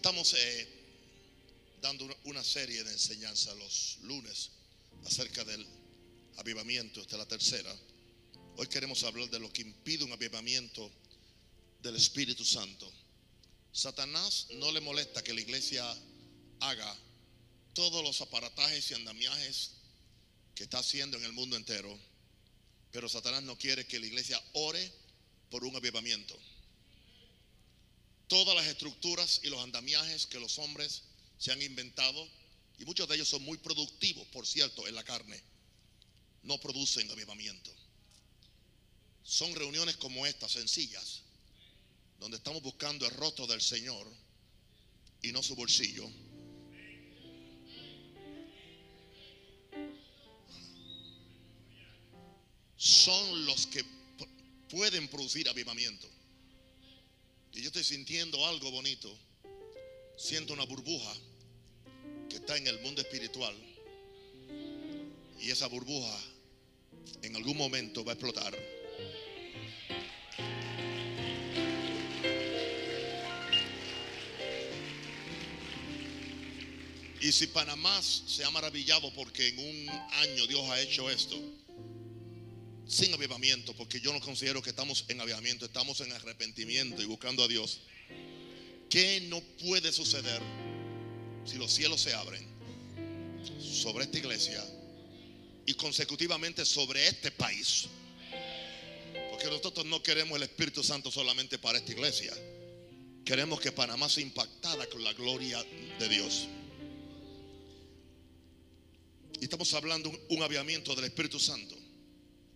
[0.00, 0.66] Estamos eh,
[1.82, 4.50] dando una- serie de enseñanza los lunes
[5.04, 5.66] acerca del
[6.38, 7.02] avivamiento.
[7.02, 7.76] Esta es la tercera.
[8.56, 10.90] Hoy queremos hablar de lo que impide un avivamiento
[11.82, 12.90] del Espíritu Santo.
[13.72, 15.84] Satanás no le molesta que la iglesia
[16.60, 16.96] haga
[17.74, 19.72] todos los aparatajes y andamiajes
[20.54, 21.94] que está haciendo en el mundo entero,
[22.90, 24.90] pero Satanás no quiere que la iglesia ore
[25.50, 26.38] por un avivamiento.
[28.30, 31.02] Todas las estructuras y los andamiajes que los hombres
[31.36, 32.28] se han inventado,
[32.78, 35.42] y muchos de ellos son muy productivos, por cierto, en la carne,
[36.44, 37.74] no producen avivamiento.
[39.24, 41.22] Son reuniones como estas, sencillas,
[42.20, 44.06] donde estamos buscando el rostro del Señor
[45.22, 46.08] y no su bolsillo.
[52.76, 54.28] Son los que pu-
[54.68, 56.08] pueden producir avivamiento.
[57.52, 59.12] Y yo estoy sintiendo algo bonito.
[60.16, 61.12] Siento una burbuja
[62.28, 63.54] que está en el mundo espiritual.
[65.40, 66.18] Y esa burbuja
[67.22, 68.56] en algún momento va a explotar.
[77.20, 81.38] Y si Panamá se ha maravillado porque en un año Dios ha hecho esto,
[82.90, 87.44] sin avivamiento, porque yo no considero que estamos en avivamiento, estamos en arrepentimiento y buscando
[87.44, 87.82] a Dios.
[88.88, 90.42] ¿Qué no puede suceder
[91.44, 92.44] si los cielos se abren
[93.60, 94.64] sobre esta iglesia
[95.66, 97.86] y consecutivamente sobre este país?
[99.30, 102.34] Porque nosotros no queremos el Espíritu Santo solamente para esta iglesia.
[103.24, 105.64] Queremos que Panamá sea impactada con la gloria
[106.00, 106.48] de Dios.
[109.40, 111.79] Y estamos hablando un, un avivamiento del Espíritu Santo.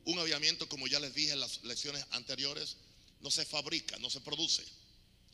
[0.05, 2.77] Un avivamiento, como ya les dije en las lecciones anteriores,
[3.21, 4.63] no se fabrica, no se produce.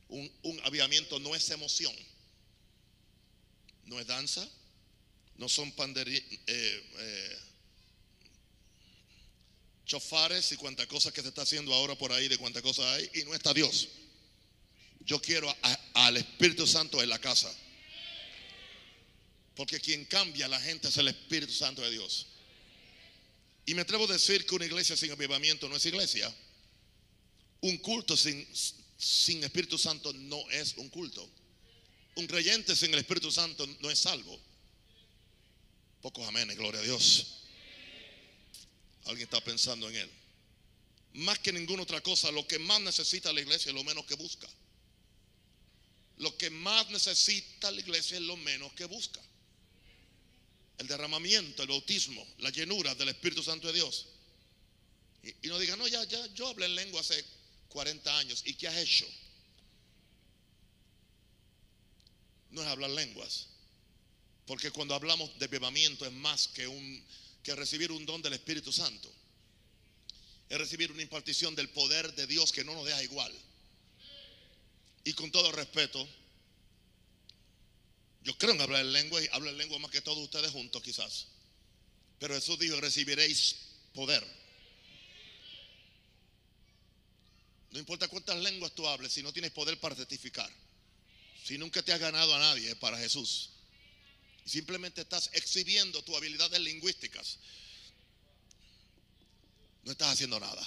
[0.08, 1.94] Un, un avivamiento no es emoción,
[3.84, 4.48] no es danza,
[5.36, 7.38] no son panderi- eh, eh,
[9.86, 13.10] chofares y cuantas cosas que se está haciendo ahora por ahí, de cuantas cosas hay,
[13.14, 13.88] y no está Dios.
[15.00, 15.52] Yo quiero
[15.94, 17.52] al Espíritu Santo en la casa.
[19.56, 22.26] Porque quien cambia a la gente es el Espíritu Santo de Dios.
[23.70, 26.28] Y me atrevo a decir que una iglesia sin avivamiento no es iglesia.
[27.60, 28.44] Un culto sin,
[29.44, 31.24] Espíritu Santo no es un culto.
[32.16, 34.40] Un creyente sin el Espíritu Santo no es salvo.
[36.02, 37.44] Pocos amenes, gloria a Dios.
[39.04, 40.10] Alguien está pensando en él.
[41.12, 44.16] Más que ninguna otra cosa, lo que más necesita la iglesia es lo menos que
[44.16, 44.48] busca.
[46.16, 49.20] Lo que más necesita la iglesia es lo menos que busca
[50.80, 54.06] el derramamiento, el bautismo, la llenura del Espíritu Santo de Dios.
[55.22, 57.22] Y, no digan, no, ya, ya, yo hablé en lengua hace
[57.68, 58.42] 40 años.
[58.46, 59.06] ¿Y qué has hecho?
[62.52, 63.48] No es hablar lenguas.
[64.46, 67.04] Porque cuando hablamos de avivamiento es más que, un,
[67.42, 69.12] que recibir un don del Espíritu Santo.
[70.48, 73.32] Es recibir una impartición del poder de Dios que no nos deja igual.
[75.04, 76.08] Y con todo respeto,
[78.22, 80.82] yo creo en hablar en lengua y hablo en lengua más que todos ustedes juntos
[80.82, 81.26] quizás.
[82.18, 83.56] Pero Jesús dijo, recibiréis
[83.94, 84.24] poder.
[87.70, 90.50] No importa cuántas lenguas tú hables, si no tienes poder para testificar.
[91.44, 93.50] Si nunca te has ganado a nadie para Jesús.
[94.44, 97.38] Simplemente estás exhibiendo tus habilidades lingüísticas.
[99.84, 100.66] No estás haciendo nada.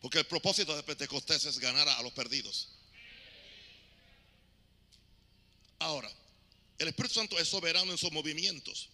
[0.00, 2.68] Porque el propósito de Pentecostés es ganar a los perdidos.
[5.78, 6.10] Ahora,
[6.78, 8.88] el Espíritu Santo es soberano en sus movimientos.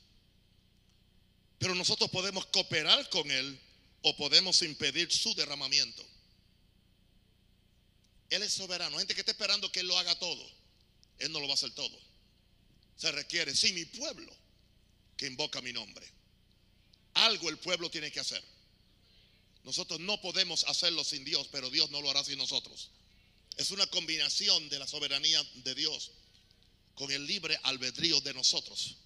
[1.58, 3.58] Pero nosotros podemos cooperar con Él
[4.02, 6.04] o podemos impedir su derramamiento.
[8.30, 8.98] Él es soberano.
[8.98, 10.50] Gente que está esperando que Él lo haga todo.
[11.18, 11.96] Él no lo va a hacer todo.
[12.96, 14.34] Se requiere, sí, mi pueblo
[15.16, 16.06] que invoca mi nombre.
[17.14, 18.42] Algo el pueblo tiene que hacer.
[19.62, 22.90] Nosotros no podemos hacerlo sin Dios, pero Dios no lo hará sin nosotros.
[23.56, 26.10] Es una combinación de la soberanía de Dios
[26.94, 28.96] con el libre albedrío de nosotros.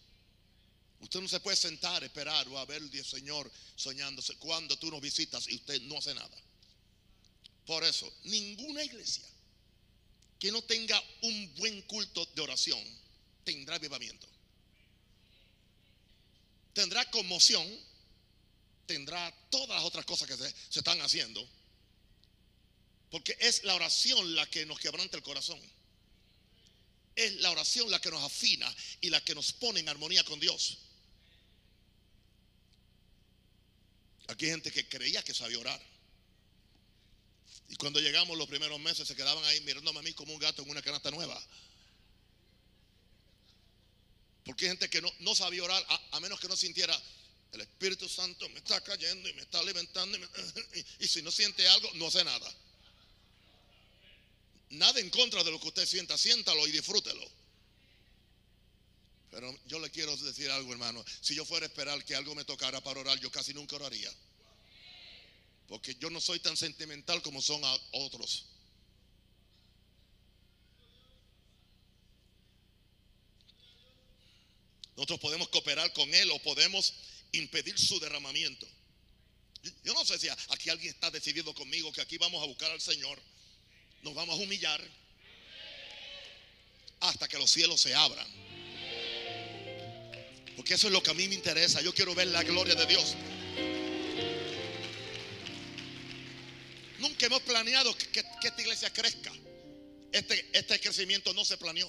[1.01, 5.01] Usted no se puede sentar, esperar o a ver al Señor soñándose cuando tú nos
[5.01, 6.37] visitas y usted no hace nada.
[7.67, 9.25] Por eso, ninguna iglesia
[10.39, 12.83] que no tenga un buen culto de oración
[13.45, 14.27] tendrá avivamiento.
[16.73, 17.67] Tendrá conmoción,
[18.87, 21.47] tendrá todas las otras cosas que se, se están haciendo,
[23.11, 25.61] porque es la oración la que nos quebranta el corazón.
[27.19, 30.39] Es la oración la que nos afina y la que nos pone en armonía con
[30.39, 30.79] Dios.
[34.29, 35.83] Aquí hay gente que creía que sabía orar.
[37.71, 40.63] Y cuando llegamos los primeros meses se quedaban ahí mirándome a mí como un gato
[40.63, 41.37] en una canasta nueva.
[44.45, 46.97] Porque hay gente que no, no sabía orar a, a menos que no sintiera
[47.51, 50.17] el Espíritu Santo me está cayendo y me está levantando.
[50.73, 52.55] Y, y si no siente algo, no hace nada.
[54.71, 57.27] Nada en contra de lo que usted sienta, siéntalo y disfrútelo.
[59.31, 61.05] Pero yo le quiero decir algo, hermano.
[61.21, 64.11] Si yo fuera a esperar que algo me tocara para orar, yo casi nunca oraría.
[65.69, 67.63] Porque yo no soy tan sentimental como son
[67.93, 68.47] otros.
[74.97, 76.93] Nosotros podemos cooperar con Él o podemos
[77.33, 78.67] impedir su derramamiento.
[79.63, 82.71] Yo- Yo no sé si aquí alguien está decidido conmigo que aquí vamos a buscar
[82.71, 83.21] al Señor.
[84.03, 84.81] Nos vamos a humillar
[87.01, 88.27] hasta que los cielos se abran.
[90.57, 91.81] Porque eso es lo que a mí me interesa.
[91.81, 93.15] Yo quiero ver la gloria de Dios.
[96.99, 99.33] Nunca hemos planeado que, esta iglesia crezca.
[100.11, 101.89] Este, este crecimiento no se planeó.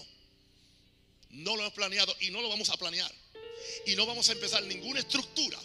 [1.31, 3.12] No lo hemos planeado y no lo vamos a planear.
[3.85, 5.59] Y no vamos a empezar ninguna estructura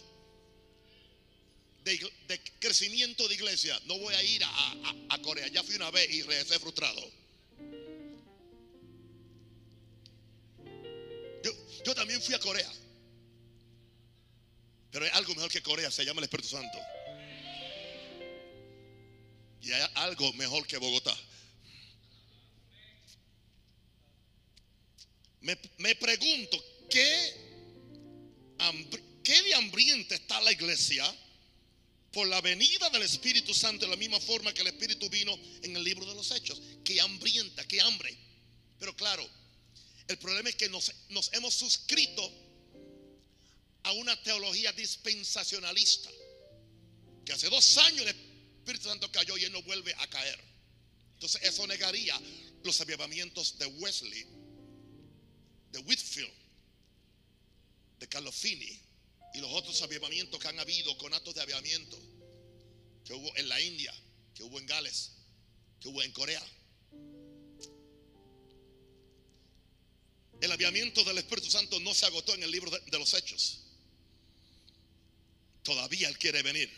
[1.84, 3.78] de, crecimiento de iglesia.
[3.86, 4.72] No voy a ir a,
[5.10, 5.46] a- Corea.
[5.48, 7.00] Ya fui una vez y regresé frustrado.
[11.42, 11.52] Yo,
[11.84, 12.70] yo también fui a Corea.
[14.90, 16.78] Pero hay algo mejor que Corea, se llama el Espíritu Santo.
[19.62, 21.16] Y hay algo mejor que Bogotá.
[25.40, 27.32] Me, me pregunto, ¿qué,
[29.22, 31.04] ¿qué de hambrienta está la iglesia
[32.14, 35.76] por la venida del Espíritu Santo de la misma forma que el Espíritu vino en
[35.76, 36.62] el libro de los Hechos?
[36.84, 38.16] ¿Qué hambrienta, qué hambre?
[38.78, 39.28] Pero claro,
[40.06, 40.92] el problema es que nos,
[41.32, 42.32] hemos suscrito
[43.82, 46.08] a una teología dispensacionalista.
[47.26, 50.38] Que hace dos años el Espíritu Santo cayó y él no vuelve a caer.
[51.14, 52.18] Entonces eso negaría
[52.62, 54.24] los avivamientos de Wesley,
[55.72, 56.32] de Whitfield,
[57.98, 58.83] de Carlos Finney
[59.34, 61.98] y los otros avivamientos que han habido con actos de avivamiento
[63.04, 63.92] que hubo en la India,
[64.32, 65.10] que hubo en Gales,
[65.80, 66.42] que hubo en Corea.
[70.40, 73.60] El avivamiento del Espíritu Santo no se agotó en el libro de, de los Hechos.
[75.64, 76.70] Todavía Él quiere venir.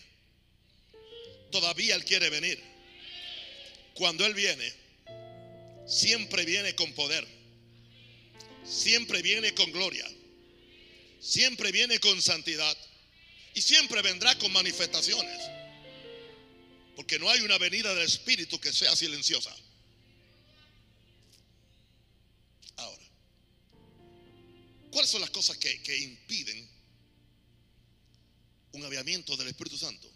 [1.52, 2.62] Todavía Él quiere venir.
[3.94, 4.72] Cuando Él viene,
[5.86, 7.26] siempre viene con poder.
[8.64, 10.06] Siempre viene con gloria.
[11.26, 12.76] Siempre viene con santidad.
[13.52, 15.42] Y siempre vendrá con manifestaciones.
[16.94, 19.54] Porque no hay una venida del Espíritu que sea silenciosa.
[22.76, 23.04] Ahora,
[24.92, 26.70] ¿cuáles son las cosas que, que impiden
[28.72, 30.08] un aviamiento del Espíritu Santo?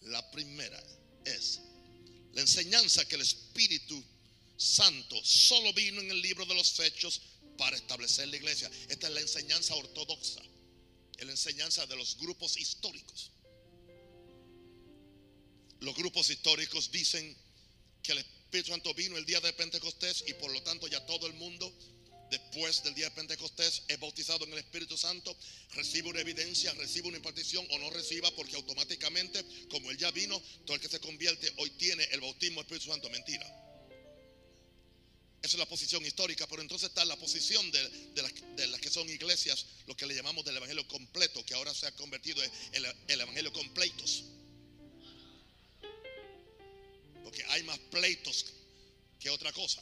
[0.00, 0.82] La primera
[1.24, 1.60] es
[2.32, 4.02] la enseñanza que el Espíritu
[4.56, 7.22] Santo solo vino en el libro de los Hechos
[7.56, 8.70] para establecer la iglesia.
[8.88, 10.42] Esta es la enseñanza ortodoxa,
[11.18, 13.32] es la enseñanza de los grupos históricos.
[15.80, 17.36] Los grupos históricos dicen
[18.02, 21.26] que el Espíritu Santo vino el día de Pentecostés y por lo tanto ya todo
[21.26, 21.72] el mundo
[22.30, 25.36] después del día de Pentecostés es bautizado en el Espíritu Santo,
[25.72, 30.40] recibe una evidencia, recibe una impartición o no reciba porque automáticamente como él ya vino,
[30.64, 33.10] todo el que se convierte hoy tiene el bautismo del Espíritu Santo.
[33.10, 33.65] Mentira.
[35.46, 38.22] Esa es la posición histórica, pero entonces está la posición de,
[38.66, 41.92] las, que son iglesias, lo que le llamamos del Evangelio completo, que ahora se ha
[41.92, 44.24] convertido en el, el Evangelio completos.
[47.22, 48.46] Porque hay más pleitos
[49.20, 49.80] que otra cosa.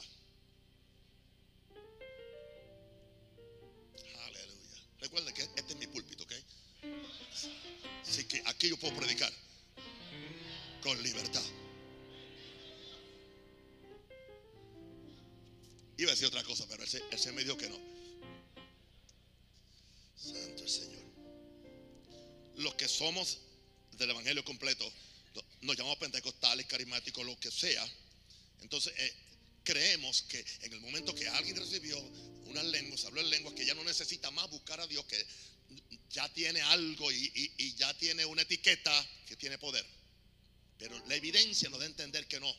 [4.19, 4.83] Aleluya.
[4.99, 6.33] Recuerden que este es mi púlpito, ¿ok?
[8.07, 9.33] Así que aquí yo puedo predicar
[10.83, 11.41] con libertad.
[15.97, 17.79] Iba a decir otra cosa, pero él se, él se me dijo que no.
[20.17, 21.03] Santo el Señor.
[22.57, 23.39] Los que somos
[23.93, 24.91] del Evangelio completo,
[25.61, 27.85] nos llamamos pentecostales, carismáticos, lo que sea.
[28.61, 29.13] Entonces, eh,
[29.63, 31.97] creemos que en el momento que alguien recibió
[32.45, 35.25] unas lenguas, habló en lenguas, que ya no necesita más buscar a Dios, que
[36.09, 39.85] ya tiene algo y- y ya tiene una etiqueta que tiene poder.
[40.77, 42.53] Pero la evidencia nos da a entender que no.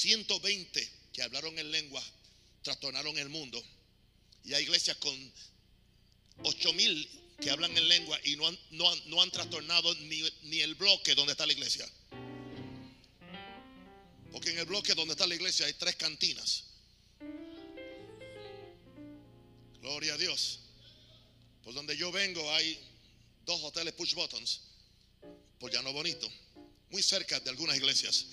[0.00, 2.02] 120 que hablaron en lengua
[2.62, 3.62] trastornaron el mundo.
[4.44, 5.32] Y hay iglesias con
[6.42, 10.74] 8000 que hablan en lengua y no han, no no han trastornado ni, ni el
[10.74, 11.86] bloque donde está la iglesia.
[14.32, 16.64] Porque en el bloque donde está la iglesia hay tres cantinas.
[19.82, 20.60] Gloria a Dios.
[21.62, 22.78] Por donde yo vengo hay
[23.44, 24.60] dos hoteles push buttons.
[25.58, 26.30] Por Llano Bonito.
[26.90, 28.26] Muy cerca de algunas iglesias.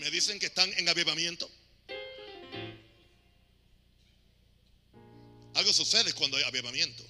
[0.00, 1.48] Me dicen que están en avivamiento.
[5.54, 7.04] Algo sucede cuando hay avivamiento.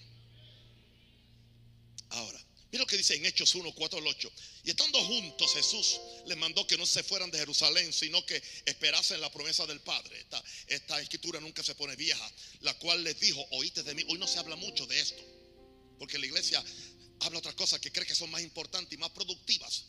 [2.10, 4.32] Ahora, mira lo que dice en Hechos 1, 4 al 8.
[4.64, 9.20] Y estando juntos, Jesús les mandó que no se fueran de Jerusalén, sino que esperasen
[9.20, 10.18] la promesa del Padre.
[10.18, 12.28] Esta, esta escritura nunca se pone vieja,
[12.62, 14.04] la cual les dijo, oíste de mí.
[14.08, 15.22] Hoy no se habla mucho de esto,
[16.00, 16.64] porque la iglesia
[17.20, 19.84] habla otras cosas que cree que son más importantes y más productivas.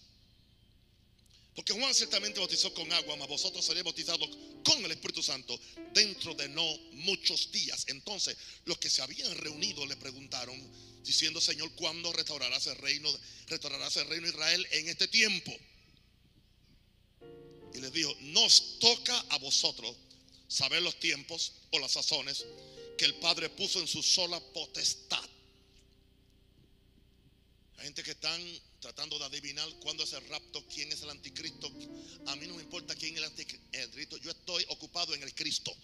[1.56, 4.30] Porque Juan ciertamente bautizó con agua, mas vosotros seréis bautizados
[4.64, 5.60] con el Espíritu Santo
[5.94, 7.86] dentro de no muchos días.
[7.88, 10.56] Entonces, los que se habían reunido le preguntaron,
[11.04, 13.10] diciendo, Señor, ¿cuándo restaurarás el reino,
[13.48, 15.52] restaurarás el reino de Israel en este tiempo?
[17.74, 19.96] Y les dijo, nos toca a vosotros
[20.48, 22.46] saber los tiempos o las sazones
[22.98, 25.30] que el Padre puso en su sola potestad.
[27.82, 28.40] Hay gente que están
[28.80, 31.68] tratando de adivinar cuándo es el rapto, quién es el anticristo.
[32.28, 34.18] A mí no me importa quién es el anticristo.
[34.18, 35.76] Yo estoy ocupado en el Cristo.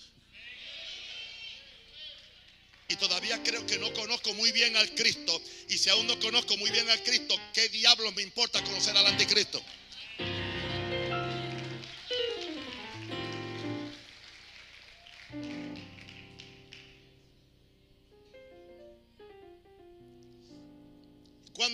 [2.88, 5.42] Y todavía creo que no conozco muy bien al Cristo.
[5.70, 9.08] Y si aún no conozco muy bien al Cristo, ¿qué diablos me importa conocer al
[9.08, 9.60] anticristo?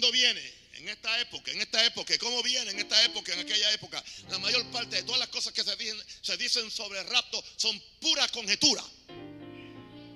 [0.04, 0.64] ¿Cuándo viene?
[0.74, 4.04] en esta época, en esta época, ¿cómo viene en esta época, en aquella época?
[4.30, 8.28] La mayor parte de todas las cosas que se dicen, sobre el rapto son pura
[8.28, 8.84] conjetura.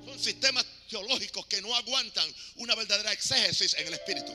[0.03, 4.33] Son sistemas teológicos que no aguantan una verdadera exégesis en el espíritu.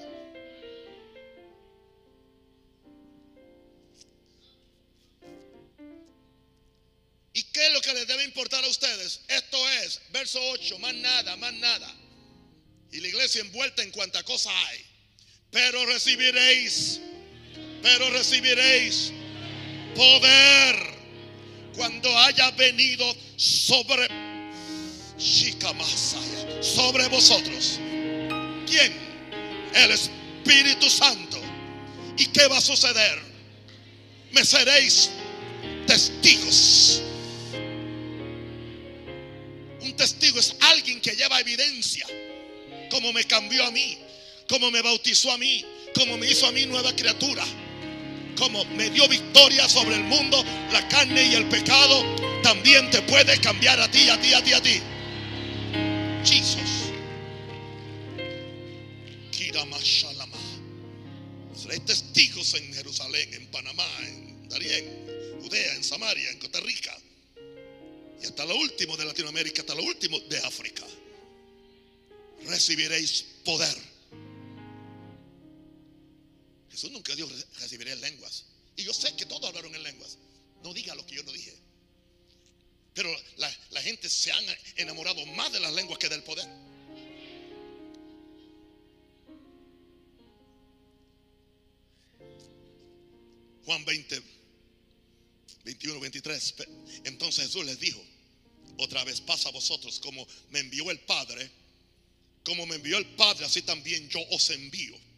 [7.35, 9.21] ¿Y qué es lo que les debe importar a ustedes?
[9.29, 11.95] Esto es, verso 8, más nada, más nada.
[12.91, 14.92] Y la iglesia envuelta en cuanta cosa hay
[15.53, 17.01] pero recibiréis,
[17.83, 19.13] pero recibiréis
[19.95, 20.77] poder
[21.77, 23.05] cuando haya venido
[23.37, 24.09] sobre
[26.61, 27.79] sobre vosotros.
[28.67, 28.93] ¿Quién?
[29.75, 31.39] El Espíritu Santo.
[32.17, 33.21] ¿Y qué va a suceder?
[34.33, 35.11] Me seréis
[35.87, 37.03] testigos.
[39.81, 42.07] Un testigo es alguien que lleva evidencia,
[42.91, 43.99] como me cambió a mí,
[44.49, 47.45] como me bautizó a mí, como me hizo a mí nueva criatura,
[48.37, 52.03] como me dio victoria sobre el mundo, la carne y el pecado,
[52.43, 54.81] también te puede cambiar a ti, a ti, a ti, a ti.
[56.25, 56.83] Jesus.
[61.63, 64.85] Seréis testigos en Jerusalén, en Panamá, en Darién,
[65.43, 66.97] Judea, en Samaria, en Costa Rica.
[68.21, 70.85] Y hasta lo último de Latinoamérica, hasta lo último de África.
[72.47, 73.92] Recibiréis poder
[76.73, 78.47] Jesús nunca dijo recibiré lenguas.
[78.76, 80.17] Y yo sé que todos hablaron en lenguas.
[80.64, 81.55] No diga lo que yo no dije.
[82.95, 84.45] Pero la, gente se han
[84.76, 86.47] enamorado más de las lenguas que del poder.
[93.67, 94.23] Juan 20,
[95.64, 96.55] 21, 23.
[97.05, 98.02] Entonces Jesús les dijo,
[98.79, 101.50] otra vez pasa a vosotros como me envió el Padre,
[102.45, 105.12] como me envió el Padre, así también yo os envío.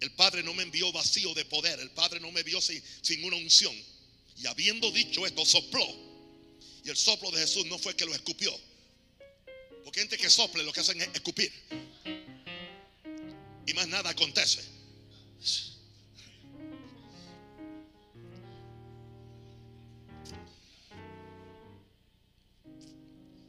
[0.00, 1.80] El Padre no me envió vacío de poder.
[1.80, 3.74] El Padre no me envió sin, sin una unción.
[4.36, 5.86] Y habiendo dicho esto, sopló.
[6.84, 8.56] Y el soplo de Jesús no fue que lo escupió.
[9.84, 11.52] Porque gente que sople lo que hacen es escupir.
[13.66, 14.62] Y más nada acontece.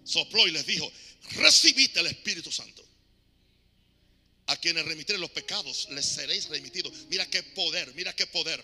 [0.04, 0.90] Sopló y les dijo,
[1.32, 2.87] recibiste el Espíritu Santo.
[4.48, 6.94] A quienes remitiré los pecados, les seréis remitidos.
[7.10, 8.64] Mira qué poder, mira qué poder.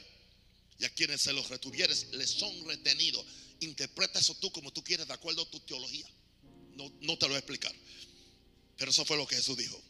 [0.80, 3.26] Y a quienes se los retuvieres, les son retenidos.
[3.60, 6.08] Interpreta eso tú como tú quieres, de acuerdo a tu teología.
[6.76, 7.74] No, no te lo voy a explicar.
[8.78, 9.82] Pero eso fue lo que Jesús dijo.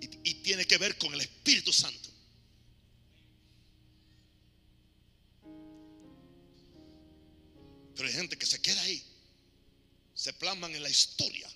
[0.00, 2.10] Y, y tiene que ver con el Espíritu Santo.
[7.94, 9.02] Pero hay gente que se queda ahí.
[10.14, 11.48] Se plasman en la historia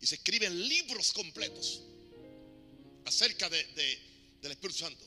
[0.00, 1.80] y se escriben libros completos
[3.04, 3.64] acerca de,
[4.40, 5.06] del Espíritu Santo.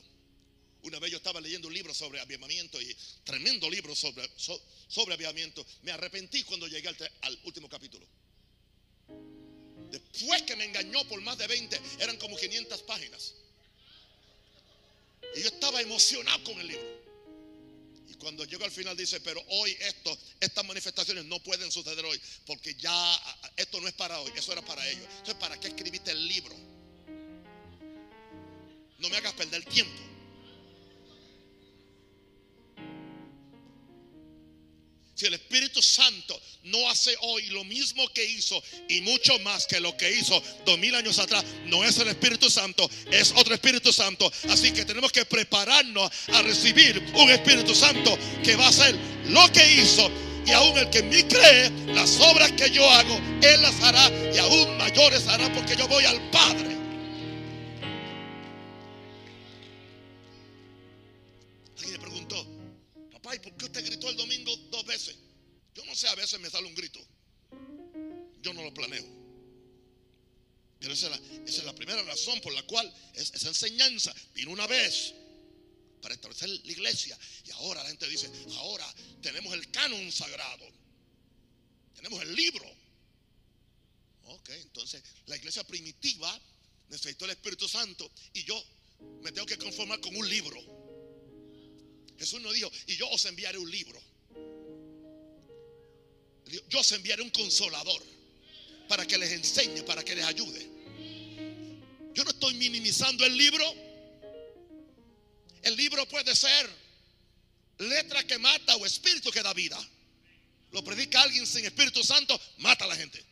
[0.82, 5.66] Una vez yo estaba leyendo un libro sobre avivamiento y tremendo libro sobre, sobre avivamiento.
[5.82, 8.06] Me arrepentí cuando llegué al, al, último capítulo.
[9.90, 13.34] Después que me engañó por más de 20, eran como 500 páginas.
[15.34, 17.03] Y yo estaba emocionado con el libro
[18.16, 22.74] cuando llega al final dice, pero hoy esto, estas manifestaciones no pueden suceder hoy, porque
[22.74, 23.20] ya
[23.56, 25.04] esto no es para hoy, eso era para ellos.
[25.18, 26.54] Entonces, ¿para qué escribiste el libro?
[28.98, 30.13] No me hagas perder tiempo.
[35.80, 40.42] Santo no hace hoy lo mismo que hizo y mucho más que lo que hizo
[40.64, 44.30] dos mil años atrás, no es el Espíritu Santo, es otro Espíritu Santo.
[44.48, 48.96] Así que tenemos que prepararnos a recibir un Espíritu Santo que va a hacer
[49.28, 50.10] lo que hizo.
[50.46, 54.10] Y aún el que en mí cree, las obras que yo hago, Él las hará
[54.34, 56.83] y aún mayores hará porque yo voy al Padre.
[63.24, 65.16] Papá, ¿y por qué usted gritó el domingo dos veces?
[65.74, 67.00] Yo no sé, a veces me sale un grito.
[68.42, 69.04] Yo no lo planeo.
[70.78, 71.08] Pero esa
[71.46, 75.14] es la, primera razón por la cual esa enseñanza vino una vez
[76.02, 77.18] para establecer la iglesia.
[77.46, 78.86] Y ahora la gente dice, ahora
[79.22, 80.66] tenemos el canon sagrado.
[81.94, 82.70] Tenemos el libro.
[84.26, 86.38] Ok, entonces la iglesia primitiva
[86.90, 88.62] necesitó el Espíritu Santo y yo
[89.22, 90.83] me tengo que conformar con un libro.
[92.18, 94.00] Jesús nos dijo, y yo os enviaré un libro.
[96.68, 98.02] Yo os enviaré un consolador
[98.88, 100.70] para que les enseñe, para que les ayude.
[102.14, 103.64] Yo no estoy minimizando el libro.
[105.62, 106.70] El libro puede ser
[107.78, 109.78] letra que mata o espíritu que da vida.
[110.70, 113.24] Lo predica alguien sin Espíritu Santo, mata a la gente.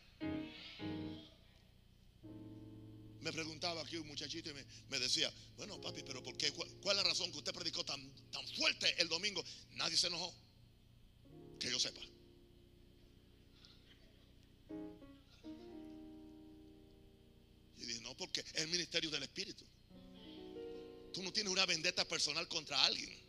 [3.22, 4.54] Me preguntaba aquí un muchachito y
[4.88, 6.52] me, decía, bueno papi, pero ¿por qué?
[6.52, 8.00] ¿Cuál, es la razón que usted predicó tan,
[8.32, 9.44] tan fuerte el domingo?
[9.72, 10.34] Nadie se enojó.
[11.60, 12.00] Que yo sepa.
[17.78, 19.64] Y dije, no, porque es el ministerio del Espíritu.
[21.12, 23.22] Tú no tienes una vendetta personal contra alguien.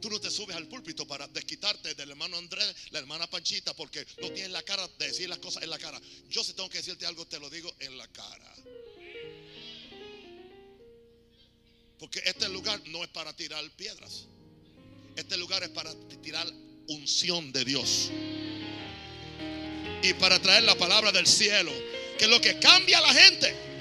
[0.00, 4.06] Tú no te subes al púlpito para desquitarte del hermano Andrés, la hermana Panchita, porque
[4.22, 6.00] no tienes la cara de decir las cosas en la cara.
[6.30, 8.54] Yo si tengo que decirte algo, te lo digo en la cara.
[11.98, 14.26] Porque este lugar no es para tirar piedras.
[15.16, 16.46] Este lugar es para tirar
[16.88, 18.10] unción de Dios.
[20.02, 21.72] Y para traer la palabra del cielo.
[22.18, 23.73] Que es lo que cambia a la gente.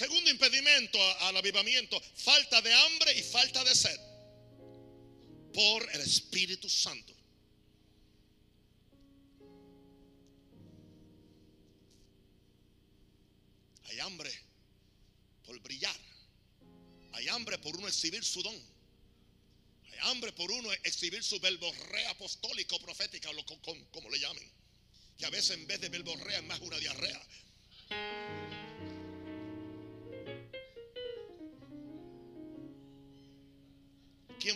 [0.00, 4.00] Segundo impedimento al avivamiento, falta de hambre y falta de sed
[5.52, 7.12] por el Espíritu Santo.
[13.84, 14.32] Hay hambre
[15.44, 16.00] por brillar.
[17.12, 18.56] Hay hambre por uno exhibir su don.
[19.84, 23.28] Hay hambre por uno exhibir su verborrea apostólica o profética,
[23.92, 24.50] como, le llamen.
[25.18, 27.20] Que a veces en vez de verborrea es más una diarrea.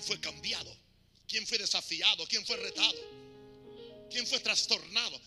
[0.04, 0.76] Fue cambiado?
[1.26, 2.26] ¿Quién fue desafiado?
[2.28, 2.98] ¿Quién fue retado?
[4.10, 5.20] ¿Quién fue trastornado?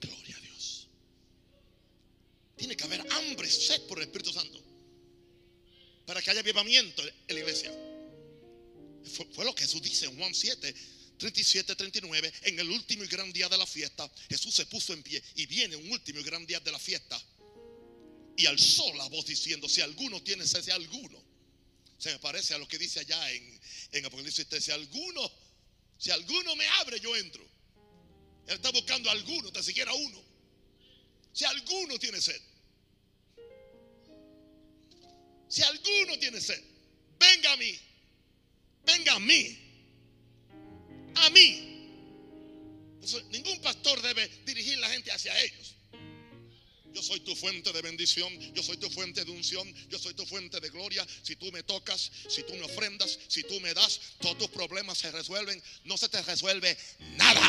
[0.00, 0.88] Gloria a Dios.
[2.56, 4.60] Tiene que haber hambre, sed por el Espíritu Santo.
[6.04, 7.72] Para que haya avivamiento en la iglesia.
[9.14, 10.74] Fue, fue lo que Jesús dice en Juan 7,
[11.16, 12.32] 37, 39.
[12.42, 15.22] En el último y gran día de la fiesta, Jesús se puso en pie.
[15.36, 17.22] Y viene un último y gran día de la fiesta
[18.42, 21.22] y alzó la voz diciendo, si alguno tiene sed, si alguno,
[21.96, 23.60] se me parece a lo que dice allá en,
[23.92, 25.30] en Apocalipsis si alguno,
[25.96, 27.48] si alguno me abre, yo entro.
[28.48, 30.20] Él está buscando a alguno, tan siquiera uno.
[31.32, 32.40] Si alguno tiene sed,
[35.48, 36.60] si alguno tiene sed,
[37.20, 37.78] venga a mí,
[38.84, 39.58] venga a mí,
[41.14, 41.68] a mí.
[43.30, 45.61] ningún pastor debe dirigir la gente hacia ellos.
[47.02, 50.60] Soy tu fuente de bendición, yo soy tu fuente de unción, yo soy tu fuente
[50.60, 51.04] de gloria.
[51.22, 54.98] Si tú me tocas, si tú me ofrendas, si tú me das, todos tus problemas
[54.98, 55.60] se resuelven.
[55.84, 56.76] No se te resuelve
[57.16, 57.42] nada.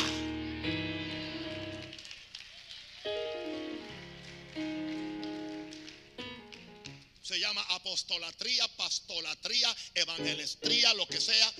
[7.21, 11.53] Se llama apostolatría, pastolatría, evangelistría, lo que sea.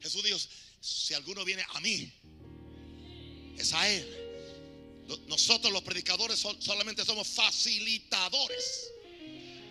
[0.00, 0.38] Jesús dijo,
[0.80, 2.12] si alguno viene a mí,
[3.58, 4.25] es a Él.
[5.28, 8.90] Nosotros los predicadores solamente somos facilitadores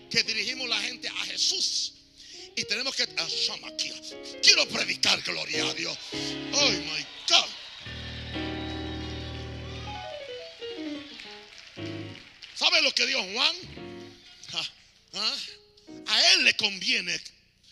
[0.10, 1.94] que dirigimos la gente a Jesús.
[2.56, 3.06] Y tenemos que...
[4.42, 5.98] Quiero predicar gloria a Dios.
[6.54, 7.50] Oh my God.
[12.56, 13.56] ¿Sabe lo que dijo Juan?
[16.08, 17.20] A él le conviene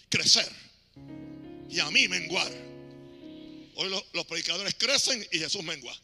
[0.09, 0.51] crecer
[1.69, 2.51] y a mí menguar.
[3.75, 5.97] Hoy los predicadores crecen y Jesús mengua.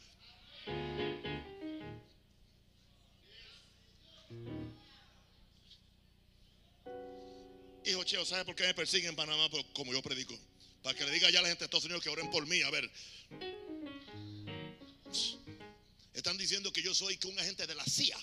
[8.06, 9.50] Cheo, ¿sabe por qué me persiguen en Panamá?
[9.50, 10.38] Por- como yo predico.
[10.84, 12.62] Para que le diga ya a la gente de Estados Unidos que oren por mí.
[12.62, 12.90] A ver.
[16.14, 18.18] Están diciendo que yo soy que un agente de la CIA.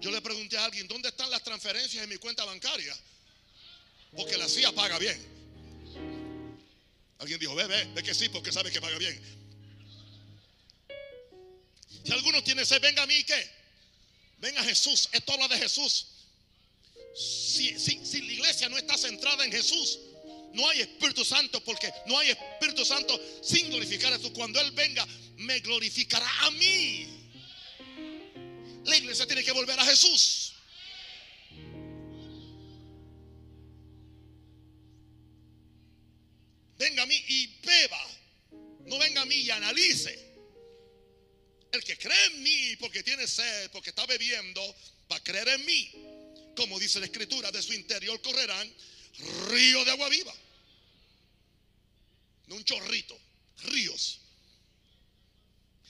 [0.00, 2.96] Yo le pregunté a alguien, ¿dónde están las transferencias en mi cuenta bancaria?
[4.16, 5.18] Porque la CIA paga bien.
[7.18, 9.20] Alguien dijo, ve, ve, ve que sí, porque sabe que paga bien.
[12.04, 13.50] Si alguno tiene sed, venga a mí, ¿qué?
[14.38, 15.08] Venga a Jesús.
[15.12, 16.06] Esto habla de Jesús.
[17.14, 19.98] Si, si, si la iglesia no está centrada en Jesús,
[20.54, 24.32] no hay Espíritu Santo, porque no hay Espíritu Santo sin glorificar a Jesús.
[24.34, 25.06] Cuando Él venga,
[25.36, 27.06] me glorificará a mí.
[28.84, 30.54] La iglesia tiene que volver a Jesús.
[36.78, 38.06] Venga a mí y beba.
[38.86, 40.27] No venga a mí y analice.
[42.78, 44.76] Porque tiene sed, porque está bebiendo,
[45.10, 45.90] va a creer en mí.
[46.56, 48.72] Como dice la escritura, de su interior correrán
[49.48, 50.34] ríos de agua viva.
[52.46, 53.18] No un chorrito,
[53.64, 54.20] ríos.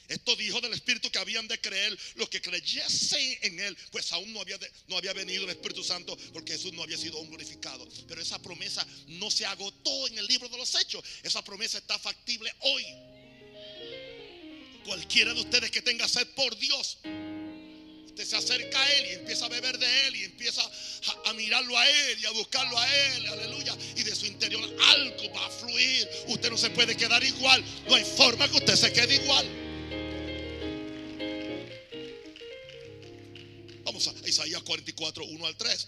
[0.09, 4.33] Esto dijo del Espíritu que habían de creer los que creyesen en Él, pues aún
[4.33, 7.87] no había, no había venido el Espíritu Santo porque Jesús no había sido aún glorificado.
[8.07, 11.05] Pero esa promesa no se agotó en el libro de los Hechos.
[11.23, 12.85] Esa promesa está factible hoy.
[14.89, 16.97] Cualquiera de ustedes que tenga sed por Dios,
[18.07, 20.63] usted se acerca a Él y empieza a beber de Él y empieza
[21.27, 23.77] a, mirarlo a Él y a buscarlo a Él, aleluya.
[23.97, 26.09] Y de su interior algo va a fluir.
[26.29, 27.63] Usted no se puede quedar igual.
[27.87, 29.47] No hay forma que usted se quede igual.
[33.85, 35.87] Vamos a Isaías 44, 1 al 3.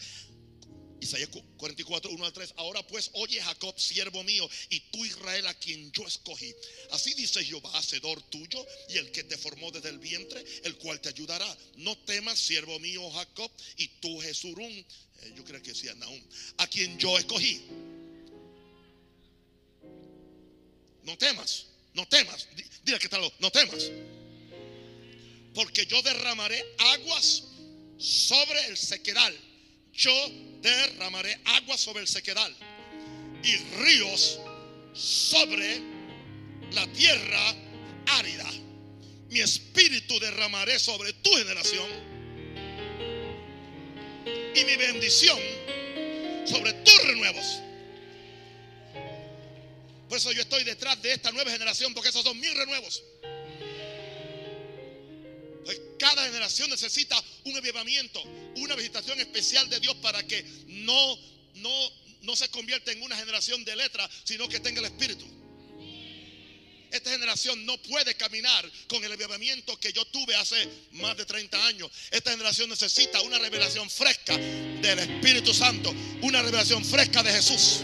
[1.00, 2.54] Isaías 44, 1 al 3.
[2.56, 6.54] Ahora pues, oye Jacob, siervo mío, y tú Israel, a quien yo escogí.
[6.90, 11.00] Así dice Jehová, hacedor tuyo, y el que te formó desde el vientre, el cual
[11.00, 11.56] te ayudará.
[11.76, 16.20] No temas, siervo mío Jacob, y tú Jesurún, eh, yo creo que decía Naum,
[16.58, 17.60] a quien yo escogí.
[21.02, 22.46] No temas, no temas.
[22.54, 23.90] Di- Dile que lo- no temas.
[25.54, 27.44] Porque yo derramaré aguas
[27.98, 29.36] sobre el sequedal.
[29.92, 30.12] Yo
[30.60, 32.54] derramaré aguas sobre el sequedal
[33.42, 34.38] y ríos
[34.92, 35.80] sobre
[36.72, 37.54] la tierra
[38.06, 38.50] árida.
[39.30, 41.88] Mi espíritu derramaré sobre tu generación
[44.54, 45.38] y mi bendición
[46.44, 47.60] sobre tus renuevos.
[50.08, 53.04] Por eso yo estoy detrás de esta nueva generación, porque esos son mis renuevos.
[55.98, 58.22] Cada generación necesita un avivamiento,
[58.56, 61.18] una visitación especial de Dios para que no,
[61.56, 61.92] no,
[62.22, 65.26] no se convierta en una generación de letra, sino que tenga el Espíritu.
[66.90, 71.66] Esta generación no puede caminar con el avivamiento que yo tuve hace más de 30
[71.66, 71.90] años.
[72.10, 77.82] Esta generación necesita una revelación fresca del Espíritu Santo, una revelación fresca de Jesús.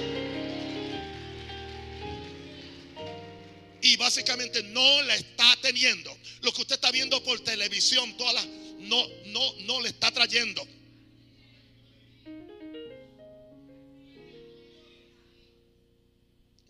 [3.87, 6.17] Y básicamente no la está teniendo.
[6.43, 10.67] Lo que usted está viendo por televisión, todas las no no no le está trayendo.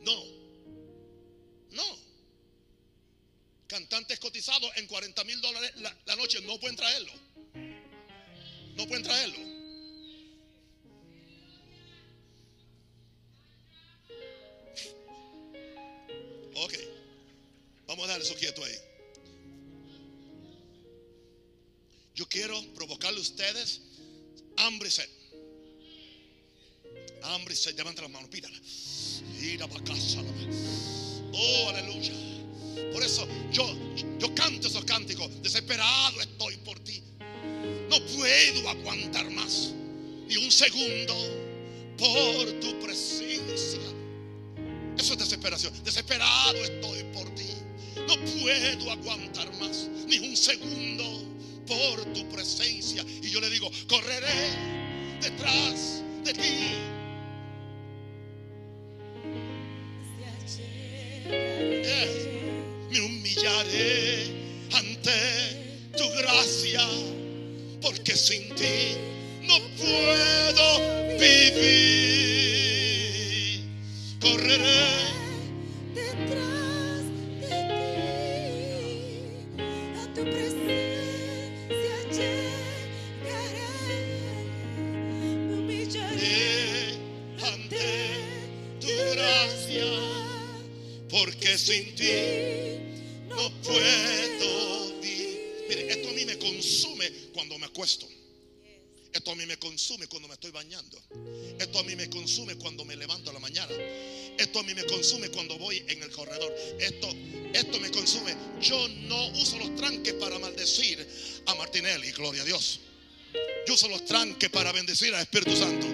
[0.00, 0.24] No.
[1.70, 1.98] No.
[3.66, 7.12] Cantantes cotizados en 40 mil dólares la, la noche no pueden traerlo.
[8.76, 9.38] No pueden traerlo.
[16.56, 16.95] Ok.
[17.86, 18.74] Vamos a dar eso quieto ahí.
[22.14, 23.80] Yo quiero provocarle a ustedes
[24.56, 25.08] hambre y sed.
[27.22, 27.76] Hambre y sed.
[27.76, 28.58] Levanta las manos, pídala.
[29.42, 30.22] Ir para casa.
[31.32, 32.12] Oh, aleluya.
[32.92, 33.66] Por eso yo,
[34.18, 35.30] yo canto esos cánticos.
[35.42, 37.02] Desesperado estoy por ti.
[37.90, 39.72] No puedo aguantar más.
[40.26, 41.14] Ni un segundo
[41.98, 43.80] por tu presencia.
[44.96, 45.84] Eso es desesperación.
[45.84, 47.55] Desesperado estoy por ti.
[48.06, 51.04] No puedo aguantar más ni un segundo
[51.66, 53.04] por tu presencia.
[53.22, 54.50] Y yo le digo, correré
[55.20, 56.40] detrás de ti.
[61.28, 62.28] Yes.
[62.90, 64.30] Me humillaré
[64.72, 66.86] ante tu gracia,
[67.82, 68.96] porque sin ti
[69.42, 72.46] no puedo vivir.
[74.20, 75.05] Correré
[97.76, 98.08] acuesto.
[99.12, 100.98] Esto a mí me consume cuando me estoy bañando.
[101.58, 103.72] Esto a mí me consume cuando me levanto a la mañana.
[104.38, 106.54] Esto a mí me consume cuando voy en el corredor.
[106.80, 107.08] Esto,
[107.52, 108.34] esto me consume.
[108.62, 111.06] Yo no uso los tranques para maldecir
[111.44, 112.80] a Martinelli, gloria a Dios.
[113.66, 115.86] Yo uso los tranques para bendecir al Espíritu Santo.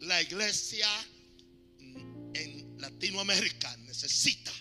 [0.00, 0.88] La iglesia
[3.00, 4.52] Latinoamérica necesita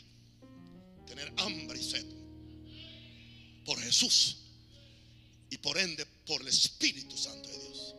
[1.05, 2.05] tener hambre y sed
[3.65, 4.37] por Jesús
[5.49, 7.95] y por ende por el Espíritu Santo de Dios.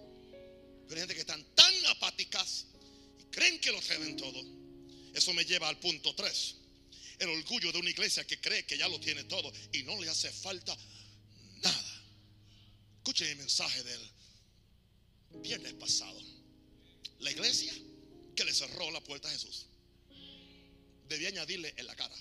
[0.89, 2.65] Pero hay gente que están tan apáticas
[3.19, 4.43] y creen que lo tienen todo.
[5.13, 6.55] Eso me lleva al punto 3.
[7.19, 10.09] El orgullo de una iglesia que cree que ya lo tiene todo y no le
[10.09, 10.75] hace falta
[11.63, 12.03] nada.
[12.97, 14.11] Escuchen el mensaje del
[15.43, 16.19] viernes pasado.
[17.19, 17.75] La iglesia
[18.35, 19.67] que le cerró la puerta a Jesús
[21.11, 22.15] debía añadirle en la cara.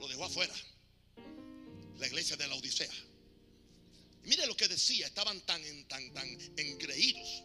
[0.00, 0.54] Lo dejó afuera.
[1.98, 2.90] La iglesia de la Odisea.
[4.24, 7.44] Y mire lo que decía, estaban tan, tan, tan engreídos.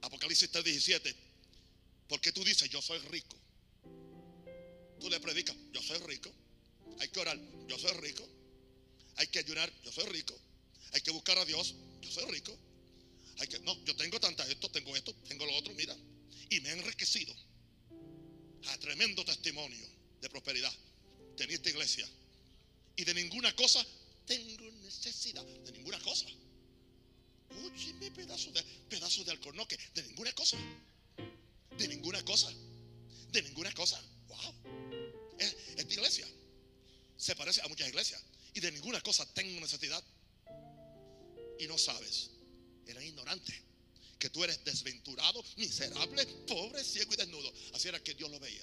[0.00, 1.14] Apocalipsis 3:17.
[2.08, 3.36] Porque tú dices, yo soy rico.
[4.98, 6.32] Tú le predicas, yo soy rico.
[6.98, 8.26] Hay que orar, yo soy rico.
[9.16, 10.34] Hay que ayunar, yo soy rico.
[10.92, 12.56] Hay que buscar a Dios, yo soy rico.
[13.38, 15.96] Hay que, no, yo tengo tanta esto, tengo esto, tengo lo otro, mira.
[16.50, 17.34] Y me he enriquecido.
[18.68, 19.86] A tremendo testimonio
[20.20, 20.72] de prosperidad.
[21.36, 22.08] Tenía esta iglesia.
[22.96, 23.84] Y de ninguna cosa
[24.26, 25.44] tengo necesidad.
[25.44, 26.26] De ninguna cosa.
[27.64, 29.76] Óyeme, pedazo de, pedazo de alcornoque.
[29.94, 30.56] De ninguna cosa.
[31.76, 32.50] De ninguna cosa.
[33.30, 34.00] De ninguna cosa.
[34.28, 34.54] Wow.
[35.38, 36.26] Es- Esta iglesia
[37.16, 38.22] se parece a muchas iglesias.
[38.54, 40.02] Y de ninguna cosa tengo necesidad.
[41.58, 42.30] Y no sabes.
[42.86, 43.54] Eran ignorantes.
[44.22, 47.52] Que tú eres desventurado, miserable, pobre, ciego y desnudo.
[47.72, 48.62] Así era que Dios lo veía.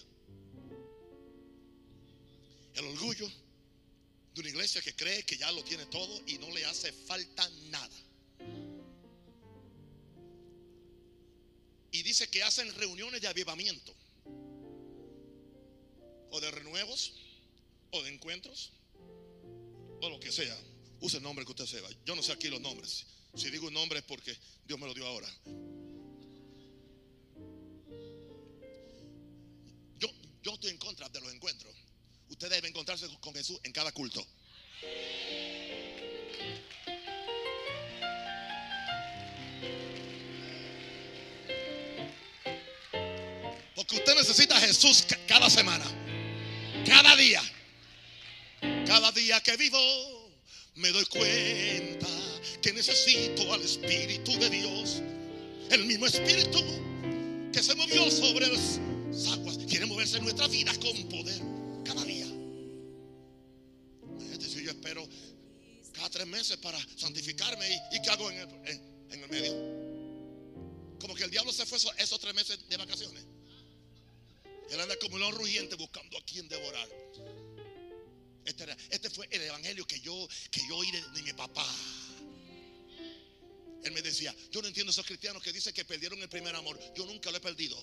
[2.76, 3.30] El orgullo
[4.34, 7.50] de una iglesia que cree que ya lo tiene todo y no le hace falta
[7.72, 7.98] nada.
[11.92, 13.94] Y dice que hacen reuniones de avivamiento.
[16.32, 17.16] O de renuevos.
[17.92, 18.72] O de encuentros.
[20.00, 20.58] O lo que sea.
[21.02, 21.90] Use el nombre que usted sepa.
[22.06, 23.06] Yo no sé aquí los nombres.
[23.36, 25.28] Si digo un nombre es porque Dios me lo dio ahora.
[29.98, 30.08] Yo,
[30.44, 31.74] yo estoy en contra de los encuentros.
[32.30, 34.26] Usted debe encontrarse con Jesús en cada culto.
[43.76, 45.86] Porque usted necesita a Jesús ca- cada semana,
[46.86, 47.42] cada día.
[48.86, 49.80] Cada día que vivo
[50.76, 52.08] me doy cuenta
[52.62, 55.02] que necesito al Espíritu de Dios.
[55.72, 56.60] El mismo Espíritu
[57.52, 58.80] que se movió sobre las
[59.32, 61.42] aguas quiere moverse en nuestra vida con poder
[61.84, 62.26] cada día.
[64.40, 65.08] Si yo espero
[65.94, 68.40] cada tres meses para santificarme y, y ¿qué hago en
[69.12, 69.54] el, medio?
[71.00, 73.24] Como que el diablo se fue esos, tres meses de vacaciones.
[74.70, 76.88] Él anda como un rugiente buscando a quien devorar.
[78.46, 81.66] Este, este fue el evangelio que yo, que yo oí de mi papá.
[83.84, 86.80] Él me decía, yo no entiendo esos cristianos que dicen que perdieron el primer amor.
[86.96, 87.78] Yo nunca lo he perdido.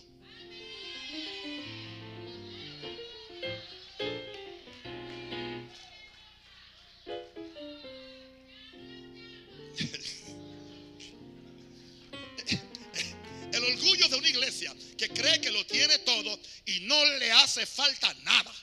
[13.53, 17.65] El orgullo de una iglesia que cree que lo tiene todo y no le hace
[17.65, 18.55] falta nada.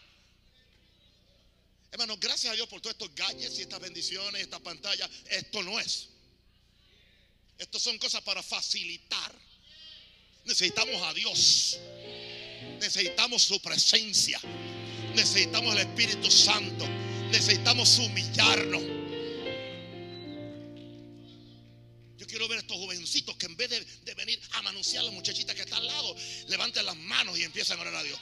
[1.92, 5.10] Hermano, gracias a Dios por todos estos gadgets y estas bendiciones, esta pantalla.
[5.30, 6.13] Esto no es.
[7.58, 9.34] Esto son cosas para facilitar.
[10.46, 11.80] Necesitamos a Dios.
[12.80, 14.40] Necesitamos su presencia.
[15.16, 16.86] Necesitamos el Espíritu Santo.
[17.32, 18.82] Necesitamos humillarnos.
[22.18, 25.12] Yo quiero ver a estos jovencitos que en vez de, venir a manosear a la
[25.12, 26.16] muchachita que está al lado,
[26.48, 28.20] levanten las manos y empiezan a orar a Dios.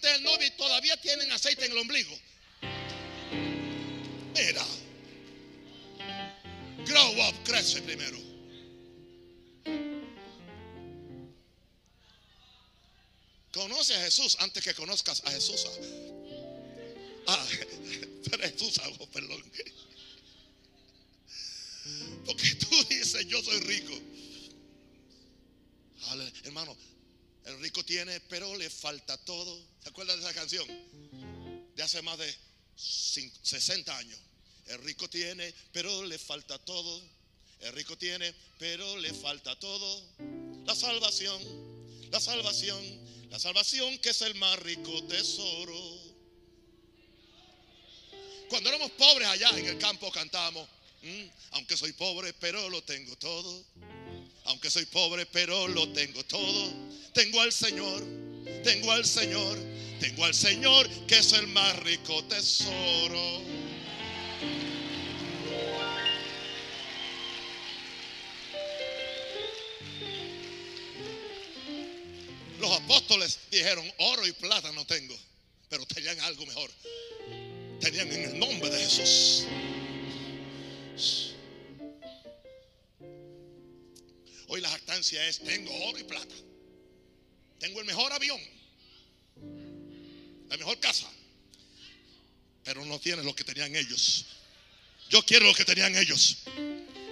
[0.00, 2.16] Tener novia y todavía tienen aceite en el ombligo.
[4.34, 4.64] Mira.
[6.86, 8.18] Grow up, crece primero.
[13.52, 15.66] Conoce a Jesús antes que conozcas a Jesús.
[17.26, 17.46] Ah,
[18.30, 19.42] pero Jesús, oh, perdón.
[22.26, 23.94] Porque tú dice, yo soy rico.
[26.44, 26.76] Hermano,
[27.46, 29.58] el rico tiene, pero le falta todo.
[29.82, 30.66] ¿Se acuerdan de esa canción?
[31.74, 32.28] De hace más de
[32.76, 34.18] cin- 60 años.
[34.66, 37.02] El rico tiene, pero le falta todo.
[37.60, 40.02] El rico tiene, pero le falta todo.
[40.66, 41.40] La salvación,
[42.10, 42.82] la salvación,
[43.30, 46.00] la salvación que es el más rico tesoro.
[48.48, 50.68] Cuando éramos pobres allá en el campo cantábamos,
[51.02, 53.64] "Mm, aunque soy pobre, pero lo tengo todo.
[54.46, 56.72] Aunque soy pobre, pero lo tengo todo.
[57.12, 58.02] Tengo al Señor,
[58.62, 59.58] tengo al Señor,
[60.00, 63.42] tengo al Señor que es el más rico tesoro.
[72.60, 75.16] Los apóstoles dijeron, oro y plata no tengo,
[75.68, 76.70] pero tenían algo mejor.
[77.80, 79.46] Tenían en el nombre de Jesús.
[84.48, 86.34] Hoy la jactancia es, tengo oro y plata.
[87.58, 88.40] Tengo el mejor avión.
[90.48, 91.10] La mejor casa.
[92.64, 94.26] Pero no tienes lo que tenían ellos.
[95.08, 96.38] Yo quiero lo que tenían ellos.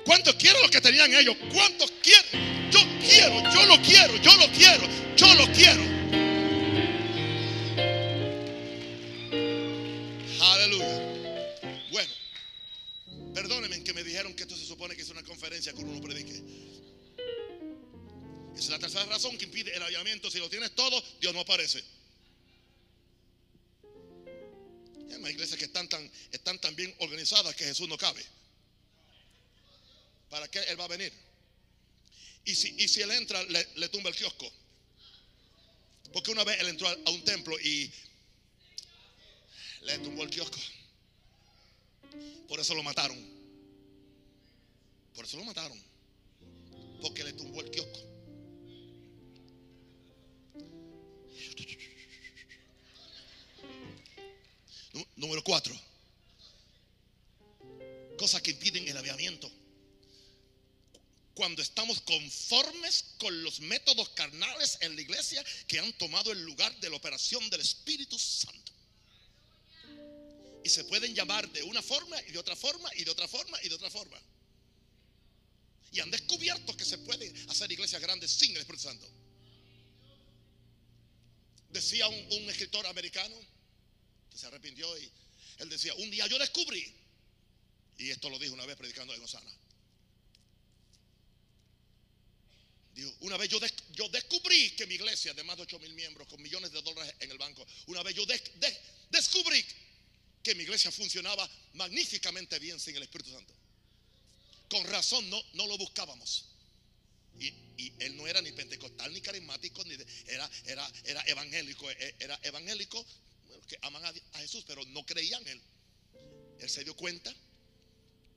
[0.05, 1.37] ¿Cuántos quiero lo que tenían ellos?
[1.53, 2.71] ¿Cuántos quieren?
[2.71, 5.83] Yo quiero, yo lo quiero, yo lo quiero, yo lo quiero.
[10.41, 11.89] Aleluya.
[11.91, 12.13] Bueno,
[13.33, 16.43] perdónenme que me dijeron que esto se supone que es una conferencia que uno predique.
[18.55, 20.31] Esa es la tercera razón que impide el avivamiento.
[20.31, 21.83] Si lo tienes todo, Dios no aparece.
[25.25, 28.25] Hay iglesias que están tan, están tan bien organizadas que Jesús no cabe.
[30.29, 31.13] ¿Para qué Él va a venir?
[32.45, 34.51] Y si, y si Él entra, le, tumba el kiosco.
[36.13, 37.91] Porque una vez Él entró a un templo y
[39.83, 40.59] le tumbó el kiosco.
[42.49, 43.19] Por eso lo mataron.
[45.15, 45.94] Por eso lo mataron.
[47.05, 48.01] Porque le tumbó el kiosco.
[54.93, 55.75] Nú- Número cuatro.
[58.19, 59.51] Cosas que impiden el aviamiento.
[61.35, 66.75] Cuando estamos conformes con los métodos carnales en la iglesia que han tomado el lugar
[66.79, 68.73] de la operación del Espíritu Santo.
[70.63, 73.59] Y se pueden llamar de una forma y de otra forma y de otra forma
[73.63, 74.17] y de otra forma.
[75.95, 79.09] Y han descubierto que se pueden hacer iglesias grandes sin el Espíritu Santo.
[81.71, 83.37] Decía un, escritor americano
[84.29, 85.09] que se arrepintió y
[85.59, 86.93] él decía, un día yo descubrí,
[87.97, 89.51] y esto lo dijo una vez predicando en Osana.
[92.93, 95.95] Dijo, una vez yo, des- yo descubrí que mi iglesia de más de 8 mil
[95.95, 98.79] miembros con millones de dólares en el banco, una vez yo des- des-
[99.11, 99.65] descubrí
[100.43, 103.55] que mi iglesia funcionaba magníficamente bien sin el Espíritu Santo.
[104.69, 106.47] Con razón no, no lo buscábamos.
[107.39, 109.95] Y, y él no era ni pentecostal ni carismático, ni
[110.27, 113.05] era, era, era evangélico, e- era evangélico
[113.67, 115.63] que aman a, a Jesús, pero no creían en él.
[116.61, 117.35] Él se dio cuenta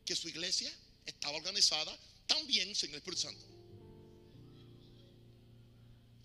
[0.05, 0.71] que su iglesia
[1.05, 3.45] estaba organizada tan bien sin el Espíritu Santo.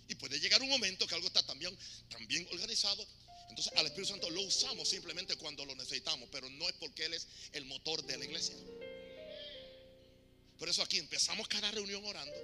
[0.08, 3.06] Y puede llegar un momento que algo está tan bien organizado.
[3.48, 7.14] Entonces al Espíritu Santo lo usamos simplemente cuando lo necesitamos, pero no es porque Él
[7.14, 8.54] es el motor de la iglesia.
[10.58, 12.36] Por eso aquí empezamos cada reunión orando.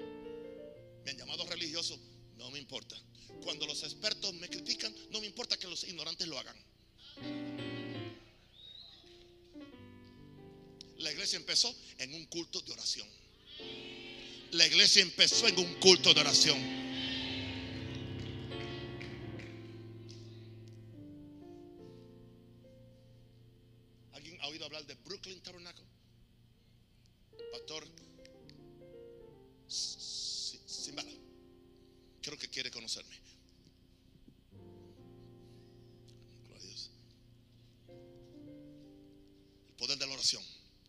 [1.05, 1.99] Me han llamado religioso,
[2.37, 2.97] no me importa.
[3.43, 6.57] Cuando los expertos me critican, no me importa que los ignorantes lo hagan.
[10.99, 13.09] La iglesia empezó en un culto de oración.
[14.53, 16.88] La iglesia empezó en un culto de oración.
[32.89, 33.19] Conocerme.
[39.69, 40.43] El poder de la oración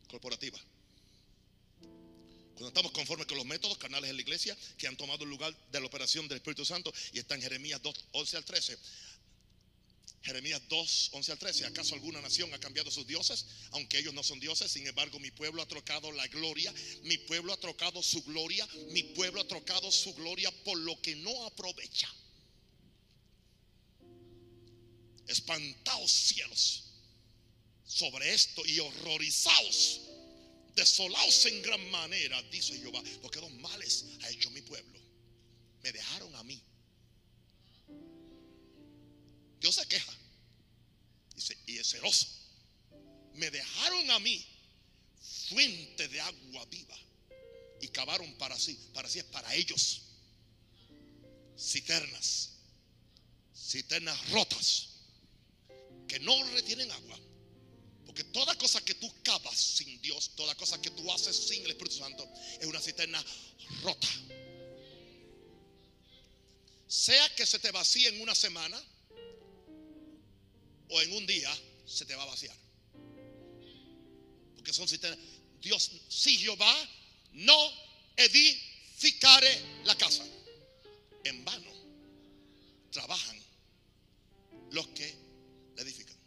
[0.10, 0.58] corporativa.
[2.54, 5.54] Cuando estamos conformes con los métodos carnales de la iglesia que han tomado el lugar
[5.72, 8.78] de la operación del Espíritu Santo y está en Jeremías 2, 11 al 13.
[10.22, 11.66] Jeremías 2, 11 al 13.
[11.66, 13.46] ¿Acaso alguna nación ha cambiado sus dioses?
[13.72, 17.54] Aunque ellos no son dioses, sin embargo mi pueblo ha trocado la gloria, mi pueblo
[17.54, 22.14] ha trocado su gloria, mi pueblo ha trocado su gloria por lo que no aprovecha.
[25.28, 26.86] Espantaos cielos
[27.86, 30.02] sobre esto y horrorizaos,
[30.76, 35.00] desolaos en gran manera, dice Jehová, porque dos males ha hecho mi pueblo.
[35.82, 36.62] Me dejaron a mí.
[39.60, 40.14] Dios se queja
[41.40, 42.28] dice, y es celoso.
[43.34, 44.46] Me dejaron a mí
[45.50, 46.98] fuente de agua viva
[47.82, 50.02] y cavaron para sí, para sí es para ellos.
[51.58, 52.52] Citernas,
[53.56, 54.90] citernas rotas,
[56.08, 57.20] que no retienen agua.
[58.06, 61.72] Porque toda cosa que tú cavas sin Dios, toda cosa que tú haces sin el
[61.72, 62.28] Espíritu Santo,
[62.60, 63.24] es una cisterna
[63.84, 64.08] rota.
[66.88, 68.82] Sea que se te vacíe en una semana
[70.90, 71.50] o en un día,
[71.86, 72.56] se te va a vaciar.
[74.56, 75.20] Porque son cisternas.
[75.62, 76.90] Dios, si Jehová
[77.34, 77.72] no
[78.16, 80.26] edificare la casa,
[81.24, 81.72] en vano
[82.92, 83.40] trabajan
[84.72, 85.16] los que
[85.76, 86.18] la edifican.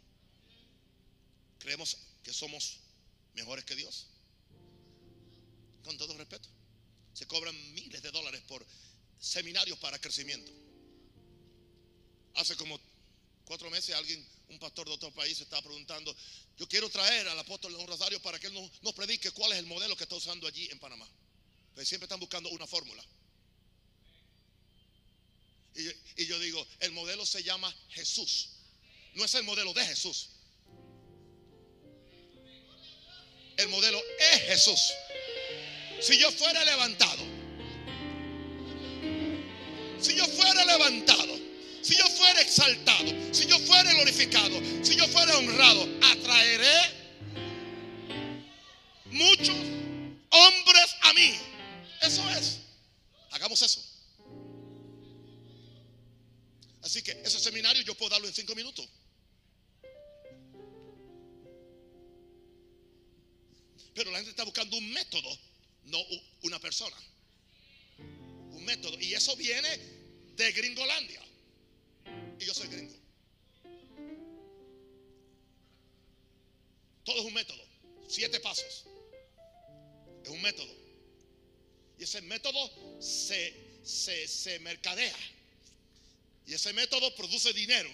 [1.59, 2.79] Creemos que somos
[3.33, 4.07] mejores que Dios.
[5.83, 6.49] Con todo respeto.
[7.13, 8.65] Se cobran miles de dólares por
[9.19, 10.51] seminarios para crecimiento.
[12.35, 12.79] Hace como
[13.45, 16.15] cuatro meses alguien, un pastor de otro país, estaba preguntando,
[16.57, 19.65] yo quiero traer al apóstol León Rosario para que él nos, predique cuál es el
[19.65, 21.07] modelo que está usando allí en Panamá.
[21.73, 23.03] Pero siempre están buscando una fórmula.
[26.17, 28.49] Y yo digo, el modelo se llama Jesús.
[29.15, 30.29] No es el modelo de Jesús.
[33.57, 34.93] El modelo es Jesús.
[36.01, 37.23] Si yo fuera levantado,
[39.99, 41.42] si yo fuera levantado,
[41.83, 47.03] si yo fuera exaltado, si yo fuera glorificado, si yo fuera honrado, atraeré
[49.11, 49.55] muchos
[50.29, 51.35] hombres a mí.
[52.01, 52.59] Eso es.
[53.31, 53.81] Hagamos eso.
[56.81, 58.87] Así que ese seminario yo puedo darlo en cinco minutos.
[63.93, 65.37] Pero la gente está buscando un método,
[65.83, 65.99] no
[66.43, 66.95] una persona.
[67.97, 68.99] Un método.
[68.99, 69.69] Y eso viene
[70.35, 71.21] de Gringolandia.
[72.45, 72.95] Yo soy gringo.
[77.03, 77.63] Todo es un método.
[78.07, 78.85] Siete pasos.
[80.23, 80.73] Es un método.
[81.99, 85.15] Y ese método se, se, se mercadea.
[86.45, 87.89] Y ese método produce dinero.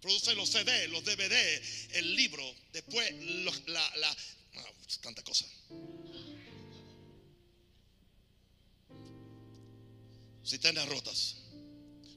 [0.00, 1.62] Produce los CD, los DVD,
[1.96, 2.42] el libro,
[2.72, 4.10] después los- la, la
[4.56, 5.46] ah, tanta cosa.
[10.44, 11.36] Cisternas rotas.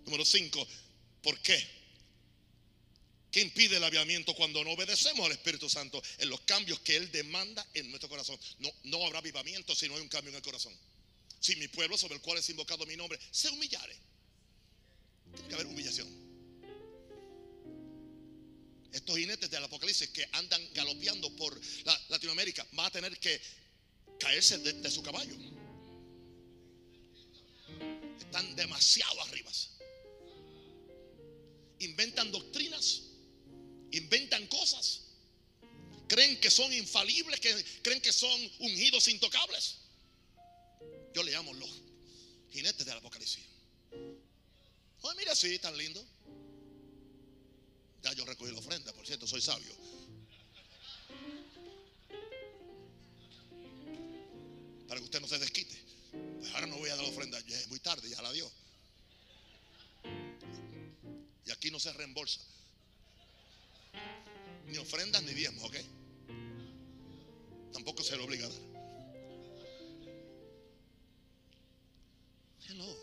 [0.06, 0.68] Número 5.
[1.22, 1.78] ¿Por qué?
[3.32, 7.12] ¿Qué impide el aviamiento cuando no obedecemos al Espíritu Santo en los cambios que Él
[7.12, 8.40] demanda en nuestro corazón?
[8.60, 10.74] No, no habrá avivamiento si no hay un cambio en el corazón.
[11.40, 13.96] Si mi pueblo sobre el cual es invocado mi nombre se humillare.
[15.34, 16.08] Tiene que haber humillación.
[18.94, 23.40] Estos jinetes del Apocalipsis que andan galopeando por la- Latinoamérica van a tener que
[24.20, 25.36] caerse de, de su caballo.
[28.20, 29.52] Están demasiado arriba.
[31.80, 33.04] Inventan doctrinas,
[33.92, 35.02] inventan cosas.
[36.08, 39.78] Creen que son infalibles, que creen que son ungidos intocables.
[41.14, 41.70] Yo le llamo los
[42.52, 43.44] jinetes del Apocalipsis.
[43.92, 46.04] Ay, mira, sí, tan lindo.
[48.04, 49.76] Ya yo recogí la ofrenda, por cierto, soy sabio.
[61.78, 62.40] No se reembolsa.
[64.66, 65.76] Ni ofrendas ni diezmos, ¿ok?
[67.72, 68.62] Tampoco se le obliga a dar.
[72.68, 72.98] Hello.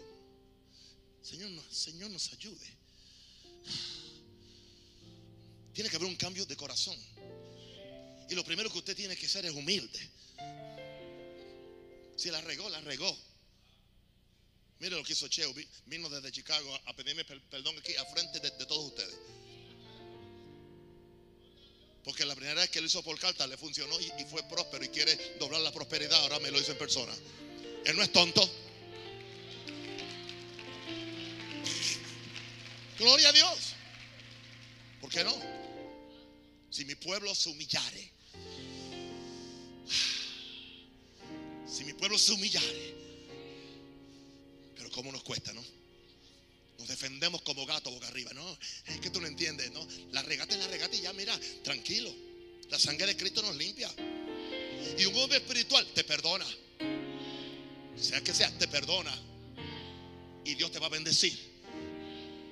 [1.22, 2.66] Señor, Señor nos ayude.
[5.72, 6.98] Tiene que haber un cambio de corazón.
[8.28, 10.00] Y lo primero que usted tiene que ser es humilde.
[12.16, 13.16] Si la regó, la regó.
[14.84, 15.54] Mire lo que hizo Cheo.
[15.54, 19.16] Vi- Vino desde Chicago a- pedirme per- perdón aquí a frente de, de todos ustedes.
[22.04, 24.84] Porque la primera vez que lo hizo por carta le funcionó y, y fue próspero
[24.84, 26.20] y quiere doblar la prosperidad.
[26.20, 27.14] Ahora me lo hizo en persona.
[27.86, 28.46] Él no es tonto.
[32.98, 33.58] Gloria a Dios.
[35.00, 35.34] ¿Por qué no?
[36.68, 38.12] Si mi pueblo se humillare.
[41.66, 43.03] Si mi pueblo se humillare.
[44.94, 45.62] Cómo nos cuesta, ¿no?
[46.78, 48.32] Nos defendemos como gato boca arriba.
[48.32, 49.84] No, es que tú no entiendes, ¿no?
[50.12, 52.14] La regata es la regata y ya, mira, tranquilo.
[52.70, 53.92] La sangre de Cristo nos limpia.
[54.96, 56.46] Y un hombre espiritual te perdona.
[58.00, 59.12] Sea que sea, te perdona.
[60.44, 61.36] Y Dios te va a bendecir.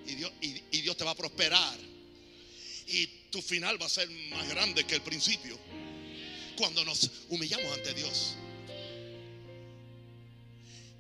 [0.07, 1.79] Y Dios, y, Dios te va a prosperar.
[2.89, 5.57] Y tu final va a ser más grande que el principio.
[6.57, 8.35] Cuando nos humillamos ante Dios.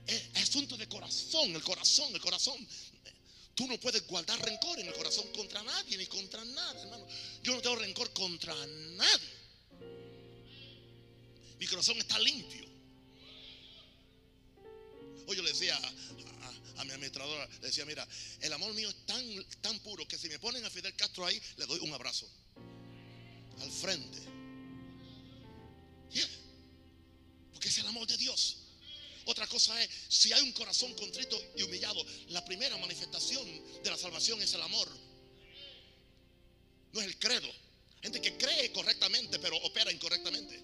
[0.07, 2.69] Es asunto de corazón, el corazón, el corazón.
[3.55, 7.07] Tú no puedes guardar rencor en el corazón contra nadie ni contra nada, hermano.
[7.43, 9.43] Yo no tengo rencor contra nadie.
[11.59, 12.67] Mi corazón está limpio.
[15.27, 15.77] Hoy yo le decía
[16.77, 18.07] a, mi administradora, le decía, mira,
[18.41, 19.25] el amor mío es tan,
[19.61, 22.29] tan puro que si me ponen a Fidel Castro ahí, le doy un abrazo.
[23.61, 24.19] Al frente.
[26.11, 26.29] Yeah.
[27.53, 28.62] Porque es el amor de Dios.
[29.27, 33.47] Otra cosa es, si hay un corazón contrito y humillado, la primera manifestación
[33.83, 34.89] de la salvación es el amor.
[36.93, 37.49] No es el credo.
[38.03, 40.61] Gente que cree correctamente, pero opera incorrectamente.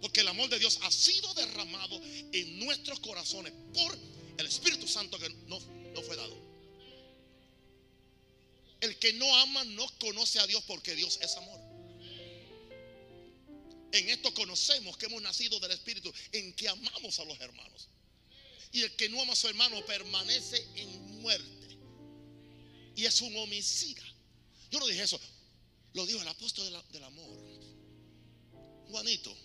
[0.00, 2.00] Porque el amor de Dios ha sido derramado
[2.32, 3.98] en nuestros corazones por
[4.38, 6.36] el Espíritu Santo que no, no fue dado.
[8.80, 11.69] El que no ama no conoce a Dios porque Dios es amor.
[13.92, 17.88] En esto conocemos que hemos nacido del Espíritu, en que amamos a los hermanos.
[18.72, 21.78] Y el que no ama a su hermano permanece en muerte.
[22.94, 24.02] Y es un homicida.
[24.70, 25.20] Yo no dije eso.
[25.94, 27.36] Lo dijo el apóstol del amor.
[28.90, 29.36] Juanito.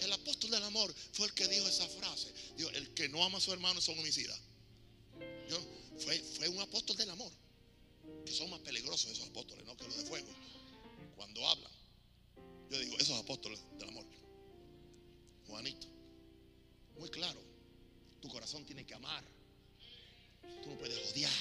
[0.00, 2.30] El apóstol del amor fue el que dijo esa frase.
[2.56, 4.38] Dijo, el que no ama a su hermano es un homicida.
[5.48, 5.60] Yo-
[5.98, 7.32] fue, fue un apóstol del amor.
[8.24, 9.76] Que son más peligrosos esos apóstoles, ¿no?
[9.76, 10.28] Que los de fuego.
[11.16, 11.72] Cuando hablan.
[12.70, 14.04] Yo digo, esos apóstoles del amor.
[15.46, 15.86] Juanito.
[16.98, 17.40] Muy claro.
[18.20, 19.24] Tu corazón tiene que amar.
[20.62, 21.32] Tú no puedes odiar.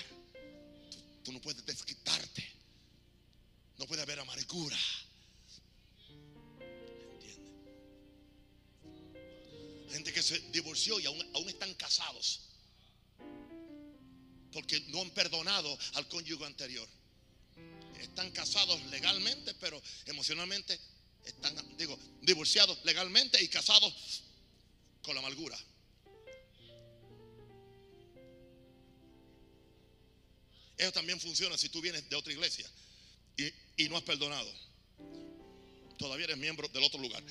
[1.23, 2.43] Tú, no puedes desquitarte.
[3.77, 4.77] No puede haber amargura.
[7.13, 7.39] ¿Entiendes?
[9.91, 12.41] Gente que se divorció y aún, aún están casados.
[14.53, 16.87] Porque no han perdonado al cónyuge anterior.
[17.99, 20.79] Están casados legalmente, pero emocionalmente
[21.27, 24.23] están, digo, divorciados legalmente y casados
[25.01, 25.57] con la amargura.
[30.77, 32.69] Eso también funciona si tú vienes de otra iglesia
[33.35, 34.51] y, y no has perdonado.
[35.97, 37.23] Todavía eres miembro del otro lugar.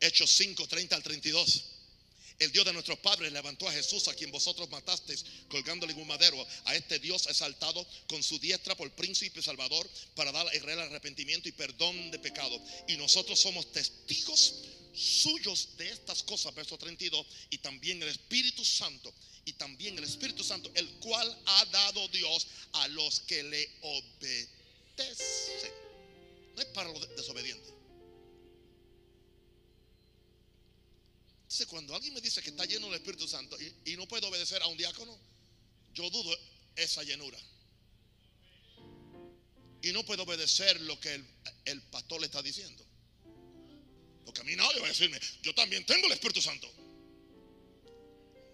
[0.00, 1.79] Hechos 5, 30 al 32.
[2.40, 6.08] El Dios de nuestros padres levantó a Jesús, a quien vosotros matasteis, colgándole en un
[6.08, 6.44] madero.
[6.64, 11.50] A este Dios exaltado con su diestra por príncipe salvador, para dar a Israel arrepentimiento
[11.50, 12.58] y perdón de pecado.
[12.88, 14.54] Y nosotros somos testigos
[14.94, 17.26] suyos de estas cosas, verso 32.
[17.50, 19.12] Y también el Espíritu Santo,
[19.44, 24.48] y también el Espíritu Santo, el cual ha dado Dios a los que le obedecen.
[26.56, 27.79] No es para los desobedientes.
[31.50, 34.62] Entonces, cuando alguien me dice que está lleno del Espíritu Santo y, no puede obedecer
[34.62, 35.18] a un diácono,
[35.92, 36.32] yo dudo
[36.76, 37.36] esa llenura.
[39.82, 41.20] Y no puedo obedecer lo que
[41.64, 42.86] el, pastor le está diciendo.
[44.24, 46.72] Porque a mí nadie va a decirme, yo también tengo el Espíritu Santo.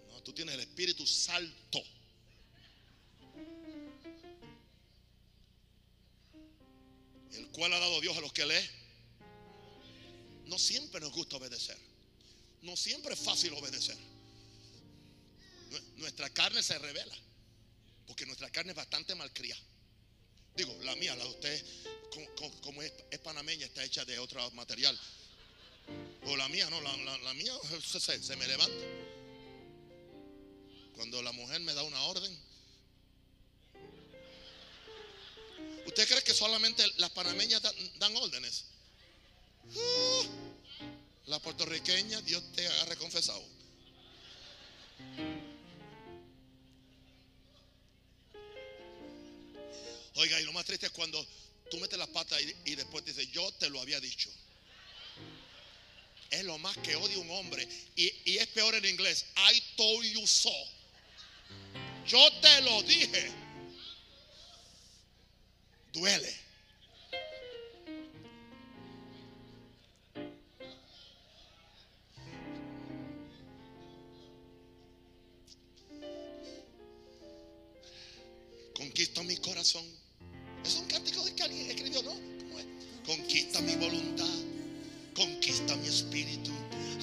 [0.09, 1.83] No, tú tienes el Espíritu Salto.
[7.33, 8.69] El cual ha dado Dios a los que lee.
[10.47, 11.86] No siempre nos gusta obedecer.
[12.67, 13.95] No siempre es fácil obedecer.
[15.71, 17.15] Nue- Nuestra carne se revela.
[18.05, 19.61] Porque nuestra carne es bastante malcriada.
[20.53, 21.65] Digo, la mía, la de usted,
[22.61, 22.91] como, es,
[23.23, 24.99] panameña, está hecha de otro material.
[26.25, 27.53] O la mía, no, la, mía
[27.85, 28.85] se, se- me levanta.
[30.95, 32.37] Cuando la mujer me da una orden.
[35.85, 38.65] ¿Usted cree que solamente las panameñas dan, órdenes?
[39.73, 40.46] Uh,
[41.27, 43.43] la puertorriqueña, Dios te agarre confesado.
[50.15, 51.25] Oiga, y lo más triste es cuando
[51.69, 54.31] tú metes las patas y, después te dice, yo te lo había dicho.
[56.29, 57.67] Es lo más que odia un hombre.
[57.95, 59.25] Y, y es peor en inglés.
[59.53, 60.51] I told you so.
[62.05, 63.31] Yo te lo dije.
[65.93, 66.46] Duele.
[79.67, 79.91] Corazón.
[80.63, 82.11] Es un cántico que alguien escribió, ¿no?
[82.11, 82.65] ¿Cómo es?
[83.05, 84.25] Conquista mi voluntad.
[85.13, 86.51] Conquista mi espíritu.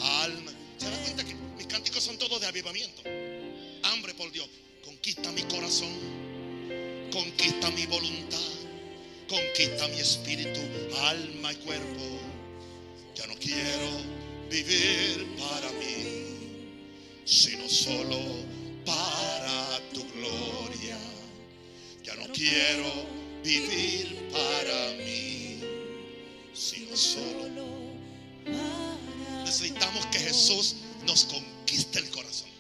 [0.01, 0.51] Alma.
[0.79, 3.03] ¿Se dan cuenta que mis cánticos son todos de avivamiento?
[3.83, 4.49] Hambre por Dios.
[4.83, 5.91] Conquista mi corazón.
[7.13, 8.39] Conquista mi voluntad.
[9.29, 10.61] Conquista mi espíritu,
[11.01, 12.05] alma y cuerpo.
[13.15, 13.91] Ya no quiero
[14.49, 18.19] vivir para mí, sino solo
[22.17, 23.07] No quiero
[23.43, 25.61] vivir para mí,
[26.55, 27.95] sino solo.
[29.45, 32.51] Necesitamos que Jesús nos conquiste el corazón.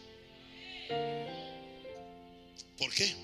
[2.78, 3.14] ¿Por qué?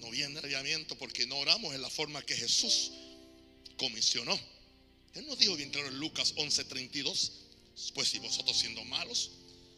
[0.00, 2.92] No viene avivamiento porque no oramos en la forma que Jesús
[3.76, 4.38] comisionó.
[5.14, 7.30] Él nos dijo bien claro en Lucas 11:32,
[7.94, 9.30] pues si vosotros siendo malos,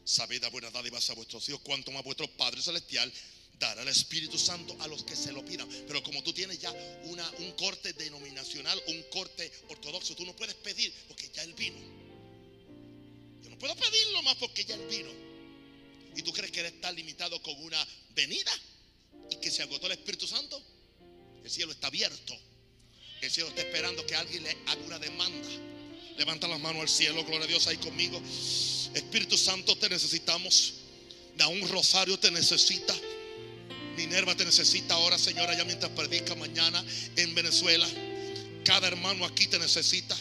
[0.04, 3.12] sabéis dar buenas dádivas a vuestros hijos, cuanto más vuestro Padre Celestial
[3.61, 5.68] dará el Espíritu Santo a los que se lo pidan.
[5.86, 6.72] Pero como tú tienes ya
[7.04, 11.78] un corte denominacional, un corte ortodoxo, tú no puedes pedir porque ya Él vino.
[13.44, 15.11] Yo no puedo pedirlo más porque ya Él vino.
[16.16, 18.50] ¿Y tú crees que Él está limitado con una venida
[19.30, 20.61] y que se agotó el Espíritu Santo?
[21.44, 22.34] El cielo está abierto.
[23.20, 25.48] El cielo está esperando que alguien le haga una demanda.
[26.16, 28.20] Levanta las manos al cielo, gloria a Dios ahí conmigo.
[28.94, 30.74] Espíritu Santo, te necesitamos.
[31.36, 32.94] Da un rosario te necesita.
[34.01, 36.82] Minerva te necesita ahora, Señora, ya mientras predica mañana
[37.16, 37.86] en Venezuela.
[38.64, 40.16] Cada hermano aquí te necesita.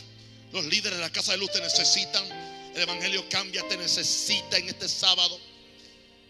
[0.52, 2.26] Los líderes de la casa de luz te necesitan.
[2.76, 5.40] El Evangelio cambia, te necesita en este sábado.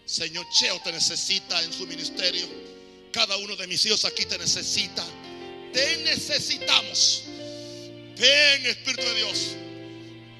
[0.06, 2.48] Señor Cheo te necesita en su ministerio.
[3.12, 5.04] Cada uno de mis hijos aquí te necesita.
[5.74, 7.24] Te necesitamos.
[8.16, 9.40] Ven, Espíritu de Dios.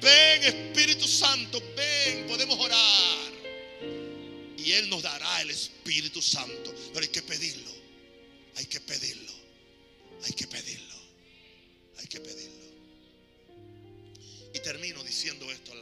[0.00, 1.60] Ven, Espíritu Santo.
[1.76, 3.39] Ven, podemos orar.
[4.64, 6.74] Y Él nos dará el Espíritu Santo.
[6.92, 7.70] Pero hay que pedirlo.
[8.56, 9.32] Hay que pedirlo.
[10.24, 10.96] Hay que pedirlo.
[11.98, 12.60] Hay que pedirlo.
[14.52, 15.72] Y termino diciendo esto.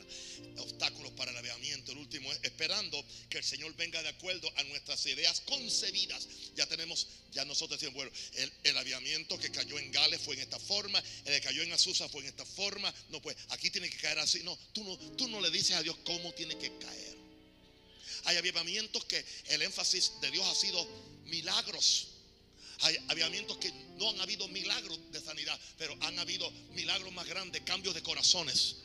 [0.59, 1.93] Obstáculos para el aviamiento.
[1.93, 6.29] El último es esperando que el Señor venga de acuerdo a nuestras ideas concebidas.
[6.55, 10.43] Ya tenemos, ya nosotros decimos, bueno, el, el aviamiento que cayó en Gales fue en
[10.43, 12.93] esta forma, el que cayó en Azusa fue en esta forma.
[13.11, 14.43] No, pues aquí tiene que caer así.
[14.43, 17.08] No, tú no, tú no le dices a Dios cómo tiene que caer.
[18.29, 20.87] Hay avivamientos que el énfasis de Dios ha sido
[21.24, 22.09] milagros.
[22.81, 27.62] Hay avivamientos que no han habido milagros de sanidad, pero han habido milagros más grandes,
[27.62, 28.76] cambios de corazones.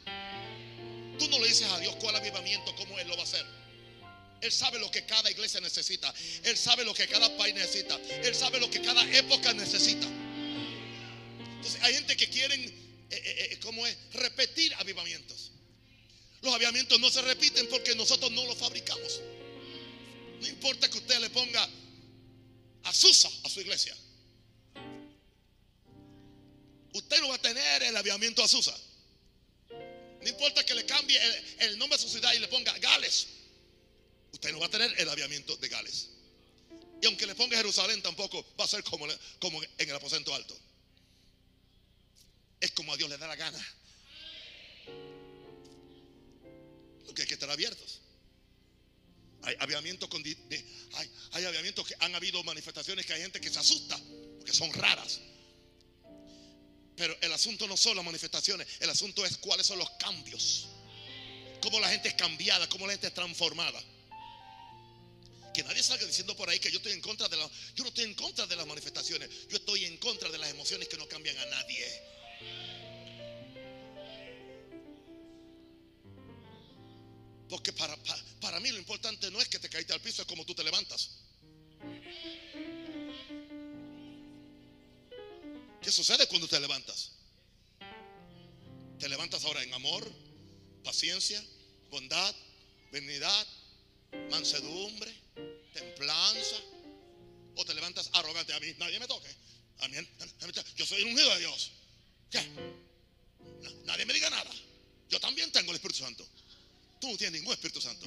[1.19, 3.45] Tú no le dices a Dios cuál avivamiento, cómo Él lo va a hacer.
[4.39, 6.13] Él sabe lo que cada iglesia necesita.
[6.45, 7.99] Él sabe lo que cada país necesita.
[8.23, 10.07] Él sabe lo que cada época necesita.
[11.57, 12.71] Entonces hay gente que quieren, eh,
[13.09, 13.97] eh, eh, ¿cómo es?
[14.13, 15.51] Repetir avivamientos.
[16.41, 19.21] Los avivamientos no se repiten porque nosotros no los fabricamos.
[20.43, 21.69] No importa que usted le ponga
[22.83, 23.95] Azusa a su iglesia.
[26.91, 28.77] Usted no va a tener el avivamiento Azusa.
[29.69, 33.27] No importa que le cambie el, el nombre de su ciudad y le ponga Gales.
[34.33, 36.09] Usted no va a tener el aviamiento de Gales.
[37.01, 39.07] Y aunque le ponga Jerusalén, tampoco va a ser como,
[39.39, 40.59] como en el aposento alto.
[42.59, 43.65] Es como a Dios le da la gana.
[47.07, 48.02] Lo que hay que estar abiertos.
[49.43, 50.09] Hay aviamientos
[51.87, 53.99] que han habido manifestaciones que hay gente que se asusta
[54.37, 55.19] porque son raras.
[56.95, 60.67] Pero el asunto no son las manifestaciones, el asunto es cuáles son los cambios.
[61.61, 63.81] Cómo la gente es cambiada, cómo la gente es transformada.
[65.53, 67.89] Que nadie salga diciendo por ahí que yo estoy en contra de la, yo no
[67.89, 71.07] estoy en contra de las manifestaciones, yo estoy en contra de las emociones que no
[71.07, 71.85] cambian a nadie.
[77.53, 77.95] Porque para,
[78.41, 80.63] para, mí lo importante no es que te caíste al piso, es como tú te
[80.63, 81.11] levantas.
[85.79, 87.11] ¿Qué sucede cuando te levantas?
[88.97, 90.11] Te levantas ahora en amor,
[90.83, 91.45] paciencia,
[91.91, 92.35] bondad,
[92.91, 93.47] benignidad,
[94.31, 95.13] mansedumbre,
[95.73, 96.55] templanza.
[97.55, 98.51] O te levantas arrogante.
[98.55, 99.29] A mí nadie me toque.
[99.81, 99.97] A mí,
[100.75, 101.71] yo soy un ungido de Dios.
[102.31, 102.41] ¿Qué?
[103.61, 104.49] Na- Nadie me diga nada.
[105.07, 106.27] Yo también tengo el Espíritu Santo.
[107.03, 108.05] Tú no tienes ningún Espíritu Santo.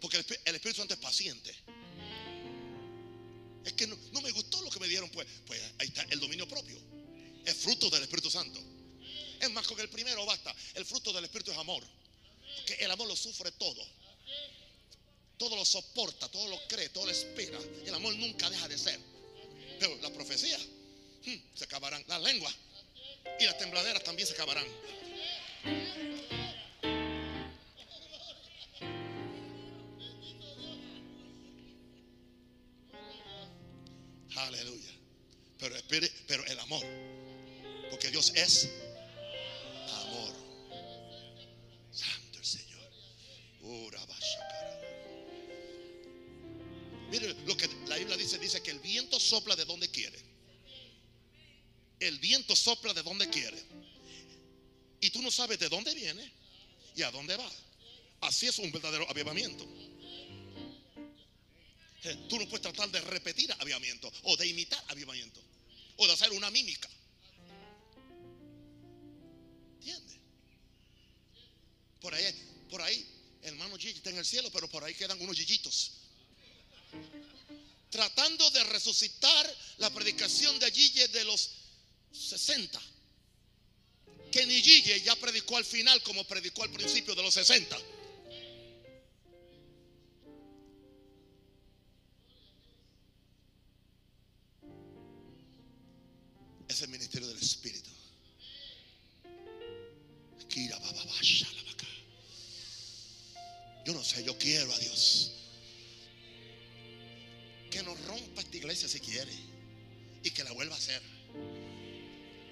[0.00, 1.54] Porque el, Espí- el Espíritu Santo es paciente.
[3.64, 5.08] Es que no, me gustó lo que me dieron.
[5.10, 6.76] Pues, pues ahí está el dominio propio.
[7.44, 8.58] Es fruto del Espíritu Santo.
[9.38, 10.52] Es más, con el primero basta.
[10.74, 11.84] El fruto del Espíritu es amor.
[12.56, 13.80] Porque el amor lo sufre todo.
[15.38, 17.60] Todo lo soporta, todo lo cree, todo lo espera.
[17.86, 18.98] El amor nunca deja de ser.
[19.78, 22.04] Pero la profecía hmm, se acabarán.
[22.08, 22.52] Las lenguas
[23.38, 24.66] y las tembladeras también se acabarán.
[35.62, 35.76] Pero,
[36.26, 36.84] pero el amor.
[37.88, 38.68] Porque Dios es
[39.90, 40.34] amor.
[41.92, 42.90] Santo el Señor.
[47.12, 50.18] Mire lo que la Biblia dice, dice que el viento sopla de donde quiere.
[52.00, 53.62] El viento sopla de donde quiere.
[55.00, 56.28] Y tú no sabes de dónde viene
[56.96, 57.50] y a dónde va.
[58.22, 59.64] Así es un verdadero avivamiento.
[62.04, 65.51] Eh, Tú no puedes tratar de repetir avivamiento o de imitar avivamiento
[65.96, 66.88] o de hacer una mímica.
[69.78, 70.18] ¿Entiendes?
[72.00, 72.34] Por ahí,
[72.70, 73.06] por ahí,
[73.42, 75.92] hermano Gigi está en el cielo, pero por ahí quedan unos Gigitos.
[77.90, 81.50] Tratando de resucitar la predicación de Gigi de los
[82.12, 82.80] 60.
[84.32, 87.78] Kenny Gille ya predicó al final como predicó al principio de los 60.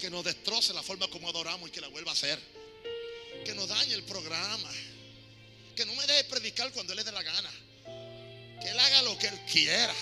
[0.01, 2.39] Que nos destroce la forma como adoramos y que la vuelva a hacer.
[3.45, 4.71] Que nos dañe el programa.
[5.75, 7.51] Que no me deje predicar cuando él le dé la gana.
[8.59, 9.93] Que él haga lo que él quiera.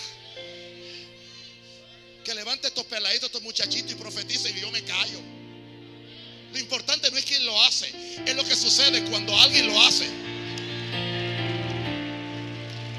[2.24, 5.20] Que levante estos peladitos, estos muchachitos y profetice y yo me callo.
[6.52, 7.92] Lo importante no es quién lo hace,
[8.26, 10.08] es lo que sucede cuando alguien lo hace.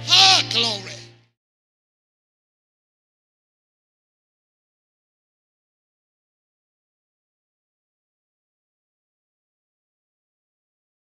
[0.07, 0.90] Ah, glory.